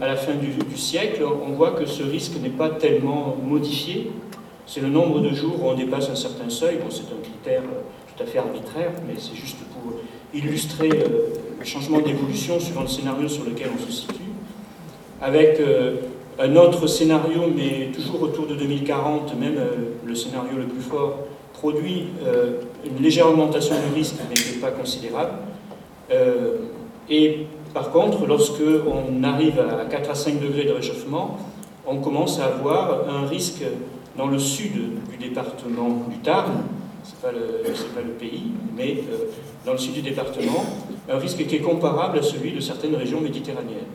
à 0.00 0.06
la 0.06 0.16
fin 0.16 0.32
du, 0.34 0.76
siècle, 0.76 1.22
on 1.24 1.52
voit 1.52 1.72
que 1.72 1.86
ce 1.86 2.02
risque 2.02 2.40
n'est 2.42 2.48
pas 2.48 2.70
tellement 2.70 3.36
modifié. 3.42 4.10
C'est 4.66 4.80
le 4.80 4.88
nombre 4.88 5.20
de 5.20 5.30
jours 5.30 5.62
où 5.62 5.68
on 5.68 5.74
dépasse 5.74 6.08
un 6.10 6.14
certain 6.14 6.48
seuil, 6.48 6.76
bon, 6.76 6.90
c'est 6.90 7.02
un 7.02 7.22
critère 7.22 7.62
tout 8.16 8.22
à 8.22 8.26
fait 8.26 8.38
arbitraire, 8.38 8.92
mais 9.06 9.14
c'est 9.18 9.36
juste 9.36 9.58
pour 9.72 9.94
illustrer 10.32 10.90
euh, 10.90 11.28
le 11.58 11.64
changement 11.64 12.00
d'évolution 12.00 12.58
suivant 12.58 12.82
le 12.82 12.88
scénario 12.88 13.28
sur 13.28 13.44
lequel 13.44 13.68
on 13.74 13.86
se 13.86 13.92
situe, 13.92 14.14
avec 15.20 15.60
euh, 15.60 15.96
un 16.38 16.56
autre 16.56 16.86
scénario, 16.86 17.42
mais 17.54 17.90
toujours 17.94 18.22
autour 18.22 18.46
de 18.46 18.54
2040, 18.54 19.38
même 19.38 19.56
euh, 19.58 19.70
le 20.04 20.14
scénario 20.14 20.56
le 20.56 20.66
plus 20.66 20.82
fort, 20.82 21.18
produit 21.52 22.08
une 22.84 23.02
légère 23.02 23.30
augmentation 23.30 23.74
du 23.76 23.94
risque, 23.94 24.16
mais 24.28 24.34
qui 24.34 24.54
n'est 24.54 24.60
pas 24.60 24.70
considérable. 24.70 25.38
et 27.08 27.46
par 27.74 27.90
contre, 27.90 28.24
lorsque 28.26 28.62
on 28.86 29.24
arrive 29.24 29.58
à 29.58 29.84
4 29.84 30.10
à 30.10 30.14
5 30.14 30.40
degrés 30.40 30.64
de 30.64 30.72
réchauffement, 30.72 31.36
on 31.86 31.98
commence 31.98 32.38
à 32.38 32.46
avoir 32.46 33.08
un 33.08 33.26
risque 33.26 33.64
dans 34.16 34.28
le 34.28 34.38
sud 34.38 34.72
du 35.10 35.16
département 35.18 36.04
du 36.08 36.18
Tarn, 36.18 36.62
ce 37.02 37.10
n'est 37.26 37.32
pas, 37.32 38.00
le 38.00 38.12
pays, 38.12 38.44
mais 38.76 38.98
euh, 39.10 39.26
dans 39.66 39.72
le 39.72 39.78
sud 39.78 39.92
du 39.92 40.02
département, 40.02 40.64
un 41.10 41.18
risque 41.18 41.44
qui 41.46 41.56
est 41.56 41.60
comparable 41.60 42.18
à 42.20 42.22
celui 42.22 42.52
de 42.52 42.60
certaines 42.60 42.94
régions 42.94 43.20
méditerranéennes. 43.20 43.90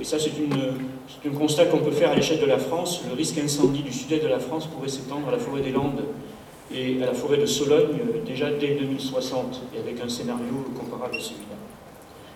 Et 0.00 0.04
ça, 0.04 0.18
c'est 0.18 0.32
un 1.26 1.32
constat 1.32 1.66
qu'on 1.66 1.78
peut 1.78 1.92
faire 1.92 2.10
à 2.10 2.14
l'échelle 2.16 2.40
de 2.40 2.46
la 2.46 2.58
France. 2.58 3.02
Le 3.08 3.14
risque 3.14 3.38
incendie 3.38 3.82
du 3.82 3.92
sud-est 3.92 4.24
de 4.24 4.28
la 4.28 4.40
France 4.40 4.66
pourrait 4.66 4.88
s'étendre 4.88 5.28
à 5.28 5.30
la 5.30 5.38
forêt 5.38 5.62
des 5.62 5.70
Landes 5.70 6.02
et 6.74 7.00
à 7.02 7.06
la 7.06 7.14
forêt 7.14 7.38
de 7.38 7.46
Sologne 7.46 7.96
déjà 8.26 8.50
dès 8.50 8.74
2060, 8.74 9.62
et 9.74 9.78
avec 9.78 10.00
un 10.04 10.08
scénario 10.08 10.66
comparable 10.76 11.14
à 11.16 11.20
celui-là. 11.20 11.63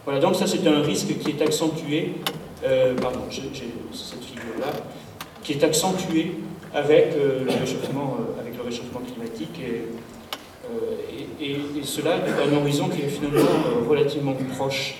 Voilà, 0.08 0.20
donc 0.22 0.36
ça 0.36 0.46
c'est 0.46 0.66
un 0.66 0.80
risque 0.80 1.18
qui 1.18 1.32
est 1.32 1.42
accentué, 1.42 2.14
euh, 2.64 2.94
pardon, 2.94 3.20
j'ai 3.28 3.42
cette 3.92 4.24
figure-là, 4.24 4.72
qui 5.42 5.52
est 5.52 5.62
accentué 5.62 6.32
avec, 6.72 7.14
le 7.14 7.44
réchauffement, 7.60 8.16
avec 8.40 8.56
le 8.56 8.62
réchauffement 8.62 9.00
climatique 9.00 9.60
et 9.60 11.54
euh, 11.54 11.82
cela 11.82 12.16
est 12.16 12.48
un 12.48 12.56
horizon 12.56 12.88
qui 12.88 13.02
est 13.02 13.08
finalement 13.08 13.36
euh, 13.38 13.86
relativement 13.86 14.34
proche 14.56 14.96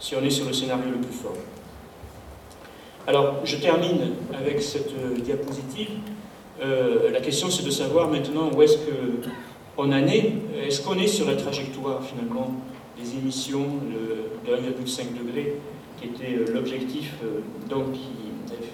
si 0.00 0.16
on 0.16 0.24
est 0.24 0.30
sur 0.30 0.46
le 0.46 0.52
scénario 0.52 0.86
le 0.90 0.98
plus 0.98 1.16
fort. 1.16 1.36
Alors, 3.06 3.36
je 3.44 3.56
termine 3.56 4.14
avec 4.34 4.60
cette 4.60 4.90
euh, 4.90 5.16
diapositive. 5.20 5.90
la 6.60 7.20
question, 7.20 7.50
c'est 7.50 7.64
de 7.64 7.70
savoir 7.70 8.08
maintenant 8.08 8.50
où 8.52 8.62
est-ce 8.62 8.78
qu'on 9.76 9.92
en 9.92 10.06
est. 10.08 10.32
Est-ce 10.66 10.82
qu'on 10.82 10.98
est 10.98 11.06
sur 11.06 11.26
la 11.26 11.36
trajectoire, 11.36 12.02
finalement, 12.02 12.52
des 13.02 13.18
émissions 13.18 13.66
de 14.46 14.50
1,5 14.52 15.02
degré, 15.18 15.54
qui 16.00 16.08
était 16.08 16.52
l'objectif, 16.52 17.14
donc, 17.68 17.92
qui 17.92 18.20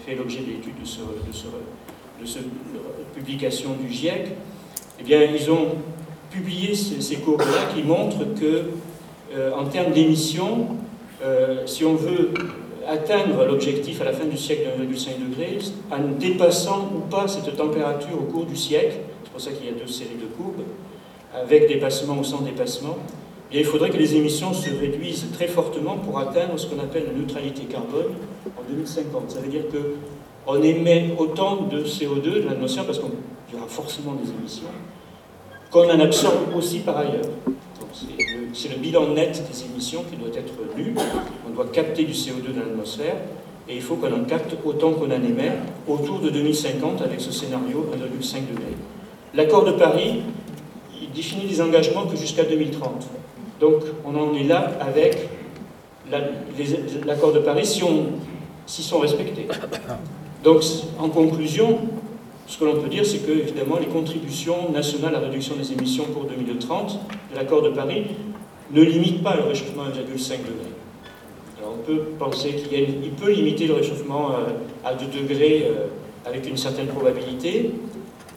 fait 0.06 0.14
l'objet 0.14 0.40
de 0.40 0.52
l'étude 0.52 0.80
de, 0.80 0.86
ce, 0.86 1.00
de, 1.00 2.26
cette 2.26 2.44
publication 3.14 3.70
du 3.80 3.92
GIEC 3.92 4.28
Eh 5.00 5.02
bien, 5.02 5.22
ils 5.22 5.50
ont 5.50 5.76
publié 6.30 6.74
ces, 6.74 7.16
courbes-là 7.16 7.72
qui 7.74 7.82
montrent 7.82 8.34
que, 8.38 8.70
euh, 9.34 9.52
en 9.52 9.64
termes 9.64 9.92
d'émissions, 9.92 10.68
euh, 11.24 11.66
si 11.66 11.84
on 11.84 11.94
veut 11.94 12.32
atteindre 12.86 13.44
l'objectif 13.44 14.00
à 14.00 14.04
la 14.04 14.12
fin 14.12 14.26
du 14.26 14.36
siècle 14.36 14.68
de 14.78 14.84
1,5 14.84 15.28
degré, 15.28 15.58
en 15.90 16.18
dépassant 16.18 16.90
ou 16.94 17.00
pas 17.00 17.26
cette 17.26 17.56
température 17.56 18.20
au 18.20 18.30
cours 18.32 18.46
du 18.46 18.56
siècle, 18.56 18.96
c'est 19.24 19.32
pour 19.32 19.40
ça 19.40 19.50
qu'il 19.50 19.66
y 19.66 19.70
a 19.70 19.72
deux 19.72 19.90
séries 19.90 20.18
de 20.20 20.26
courbes, 20.36 20.62
avec 21.34 21.68
dépassement 21.68 22.18
ou 22.18 22.24
sans 22.24 22.42
dépassement, 22.42 22.96
il 23.52 23.64
faudrait 23.64 23.90
que 23.90 23.96
les 23.96 24.16
émissions 24.16 24.52
se 24.52 24.70
réduisent 24.70 25.26
très 25.32 25.46
fortement 25.46 25.96
pour 25.96 26.18
atteindre 26.18 26.58
ce 26.58 26.66
qu'on 26.66 26.80
appelle 26.80 27.04
la 27.06 27.12
neutralité 27.12 27.62
carbone 27.62 28.12
en 28.56 28.62
2050. 28.68 29.30
Ça 29.30 29.40
veut 29.40 29.48
dire 29.48 29.62
qu'on 30.46 30.62
émet 30.62 31.10
autant 31.16 31.62
de 31.62 31.84
CO2 31.84 32.22
de 32.22 32.48
l'atmosphère, 32.48 32.84
parce 32.84 32.98
qu'il 32.98 33.08
y 33.52 33.56
aura 33.56 33.68
forcément 33.68 34.14
des 34.14 34.30
émissions, 34.30 34.66
qu'on 35.70 35.88
en 35.88 36.00
absorbe 36.00 36.56
aussi 36.56 36.80
par 36.80 36.98
ailleurs. 36.98 37.24
C'est 38.52 38.68
le, 38.68 38.76
bilan 38.76 39.08
net 39.08 39.42
des 39.50 39.64
émissions 39.64 40.04
qui 40.10 40.16
doit 40.16 40.34
être 40.34 40.52
lu. 40.76 40.94
On 41.46 41.54
doit 41.54 41.66
capter 41.72 42.04
du 42.04 42.12
CO2 42.12 42.52
dans 42.54 42.60
l'atmosphère 42.60 43.16
et 43.68 43.76
il 43.76 43.82
faut 43.82 43.96
qu'on 43.96 44.12
en 44.12 44.24
capte 44.24 44.54
autant 44.64 44.92
qu'on 44.92 45.06
en 45.06 45.22
émet 45.22 45.52
autour 45.88 46.20
de 46.20 46.30
2050 46.30 47.02
avec 47.02 47.20
ce 47.20 47.32
scénario 47.32 47.86
1,5 47.94 48.48
degré. 48.48 48.74
L'accord 49.34 49.64
de 49.64 49.72
Paris, 49.72 50.22
il 51.00 51.10
définit 51.10 51.46
des 51.46 51.60
engagements 51.60 52.06
que 52.06 52.16
jusqu'à 52.16 52.44
2030. 52.44 53.08
Donc 53.60 53.82
on 54.04 54.14
en 54.16 54.34
est 54.34 54.44
là 54.44 54.72
avec 54.80 55.28
l'accord 57.06 57.32
de 57.32 57.40
Paris 57.40 57.66
s'ils 58.66 58.84
sont 58.84 58.98
respectés. 58.98 59.46
Donc 60.44 60.62
en 60.98 61.08
conclusion, 61.08 61.78
ce 62.46 62.58
que 62.58 62.64
l'on 62.64 62.80
peut 62.80 62.88
dire, 62.88 63.04
c'est 63.04 63.26
que, 63.26 63.32
évidemment, 63.32 63.78
les 63.78 63.86
contributions 63.86 64.70
nationales 64.70 65.16
à 65.16 65.20
la 65.20 65.26
réduction 65.26 65.56
des 65.56 65.72
émissions 65.72 66.04
pour 66.04 66.24
2030 66.24 67.00
de 67.32 67.36
l'accord 67.36 67.62
de 67.62 67.70
Paris 67.70 68.04
ne 68.72 68.82
limitent 68.82 69.22
pas 69.22 69.34
le 69.36 69.42
réchauffement 69.42 69.82
à 69.82 69.88
1,5 69.88 69.92
degré. 69.92 70.70
Alors, 71.58 71.74
on 71.74 71.84
peut 71.84 72.02
penser 72.18 72.50
qu'il 72.50 73.10
peut 73.20 73.32
limiter 73.32 73.66
le 73.66 73.74
réchauffement 73.74 74.30
euh, 74.30 74.88
à 74.88 74.94
2 74.94 75.06
degrés 75.06 75.66
euh, 75.66 75.86
avec 76.24 76.48
une 76.48 76.56
certaine 76.56 76.86
probabilité, 76.86 77.72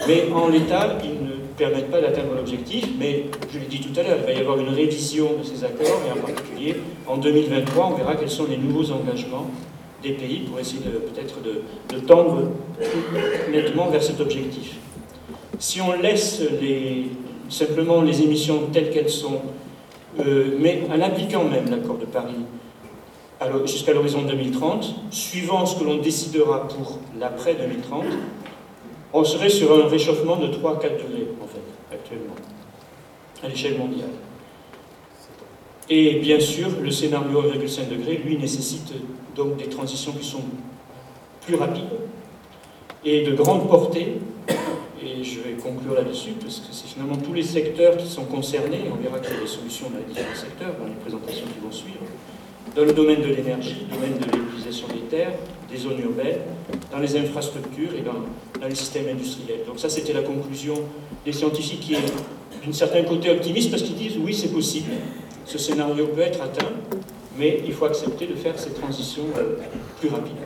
mais 0.08 0.25
en 0.34 0.47
l'état, 0.47 0.97
ils 1.03 1.25
ne 1.25 1.29
permettent 1.60 1.91
pas 1.91 2.02
d'atteindre 2.02 2.34
l'objectif. 2.36 2.86
Mais, 2.98 3.26
je 3.54 3.60
l'ai 3.60 3.65
dit 3.65 3.82
tout 3.82 4.00
à 4.00 4.04
l'heure, 4.04 4.17
il 4.22 4.26
va 4.26 4.32
y 4.32 4.41
avoir 4.41 4.58
une 4.58 4.69
révision 4.69 5.38
de 5.38 5.43
ces 5.43 5.63
accords, 5.63 6.02
et 6.08 6.17
en 6.17 6.22
particulier, 6.22 6.78
en 7.06 7.17
2023, 7.17 7.91
on 7.91 7.95
verra 7.95 8.15
quels 8.15 8.30
sont 8.30 8.48
les 8.50 8.58
nouveaux 8.58 8.91
engagements 8.91 9.48
des 10.02 10.12
pays 10.12 10.39
pour 10.39 10.60
essayer 10.60 10.82
peut-être 10.82 11.36
de, 11.41 12.00
tendre 12.00 12.43
nettement 13.52 13.89
vers 13.89 14.02
cet 14.02 14.22
objectif. 14.22 14.78
Si 15.60 15.82
on 15.82 15.91
laisse 15.91 16.41
simplement 17.50 18.02
les 18.02 18.22
émissions 18.22 18.67
telles 18.72 18.89
qu'elles 18.91 19.10
sont, 19.10 19.41
euh, 20.19 20.56
mais 20.60 20.84
en 20.89 21.02
appliquant 21.02 21.43
même 21.43 21.69
l'accord 21.69 21.98
de 21.98 22.06
Paris 22.06 22.36
jusqu'à 23.65 23.93
l'horizon 23.93 24.24
2030, 24.24 24.95
suivant 25.12 25.65
ce 25.65 25.80
que 25.80 25.84
l'on 25.84 25.98
décidera 25.98 26.67
pour 26.67 27.00
l'après 27.19 27.56
2030, 27.56 28.06
on 29.13 29.24
serait 29.24 29.50
sur 29.50 29.74
un 29.74 29.88
réchauffement 29.88 30.38
de 30.38 30.48
3-4 30.48 30.54
degrés, 30.54 31.28
en 31.41 31.48
fait, 31.48 31.95
actuellement, 31.95 32.36
à 33.43 33.48
l'échelle 33.48 33.78
mondiale. 33.78 34.10
Et 35.89 36.19
bien 36.19 36.39
sûr, 36.39 36.69
le 36.82 36.91
scénario 36.91 37.41
1,5 37.41 37.89
degré, 37.89 38.17
lui, 38.17 38.38
nécessite 38.38 38.93
donc 39.36 39.58
des 39.58 39.67
transitions 39.67 40.12
qui 40.12 40.26
sont 40.26 40.43
plus 41.45 41.56
rapides 41.56 41.86
et 43.04 43.24
de 43.24 43.34
grande 43.34 43.67
portée. 43.67 44.19
Et 45.02 45.24
je 45.24 45.39
vais 45.39 45.54
conclure 45.54 45.95
là-dessus, 45.95 46.32
parce 46.41 46.60
que 46.60 46.67
c'est 46.72 46.88
finalement 46.88 47.15
tous 47.15 47.34
les 47.34 47.43
secteurs 47.43 47.95
qui 47.98 48.06
sont 48.06 48.26
concernés, 48.26 48.82
on 48.91 49.02
verra 49.02 49.19
qu'il 49.19 49.34
y 49.34 49.38
a 49.38 49.41
des 49.41 49.48
solutions 49.48 49.89
dans 49.89 49.98
les 49.98 50.04
différents 50.04 50.36
secteurs, 50.36 50.76
dans 50.78 50.86
les 50.86 50.95
présentations 50.95 51.45
qui 51.45 51.65
vont 51.65 51.72
suivre, 51.72 52.02
dans 52.76 52.86
le 52.86 52.93
domaine 52.93 53.22
de 53.22 53.28
l'énergie, 53.28 53.88
domaine 53.91 54.17
de 54.17 54.38
l'utilisation 54.38 54.88
des 54.88 55.02
terres, 55.10 55.34
des 55.69 55.78
zones 55.78 56.00
urbaines, 56.00 56.41
dans 56.91 57.00
les 57.00 57.17
infrastructures 57.17 57.93
et 57.98 58.02
dans, 58.02 58.26
dans 58.60 58.67
les 58.67 58.76
systèmes 58.76 59.08
industriels. 59.10 59.65
Donc 59.65 59.80
ça, 59.80 59.89
c'était 59.89 60.13
la 60.13 60.22
conclusion 60.22 60.76
des 61.26 61.34
scientifiques 61.34 61.80
qui 61.80 61.93
est 61.95 62.13
d'une 62.63 62.74
certaine 62.74 63.06
côté 63.06 63.30
optimiste, 63.30 63.72
parce 63.72 63.84
qu'ils 63.84 63.95
disent 63.95 64.17
oui, 64.17 64.34
c'est 64.34 64.52
possible, 64.52 64.91
ce 65.45 65.58
scénario 65.58 66.08
peut 66.08 66.22
être 66.22 66.41
atteint, 66.41 66.72
mais 67.38 67.62
il 67.65 67.74
faut 67.74 67.86
accepter 67.86 68.28
de 68.28 68.36
faire 68.36 68.58
ces 68.60 68.74
transitions 68.74 69.26
euh, 69.38 69.56
plus 70.00 70.10
rapidement. 70.10 70.41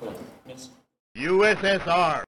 Voilà, 0.00 0.16
merci. 0.46 0.70
USSR 1.14 2.24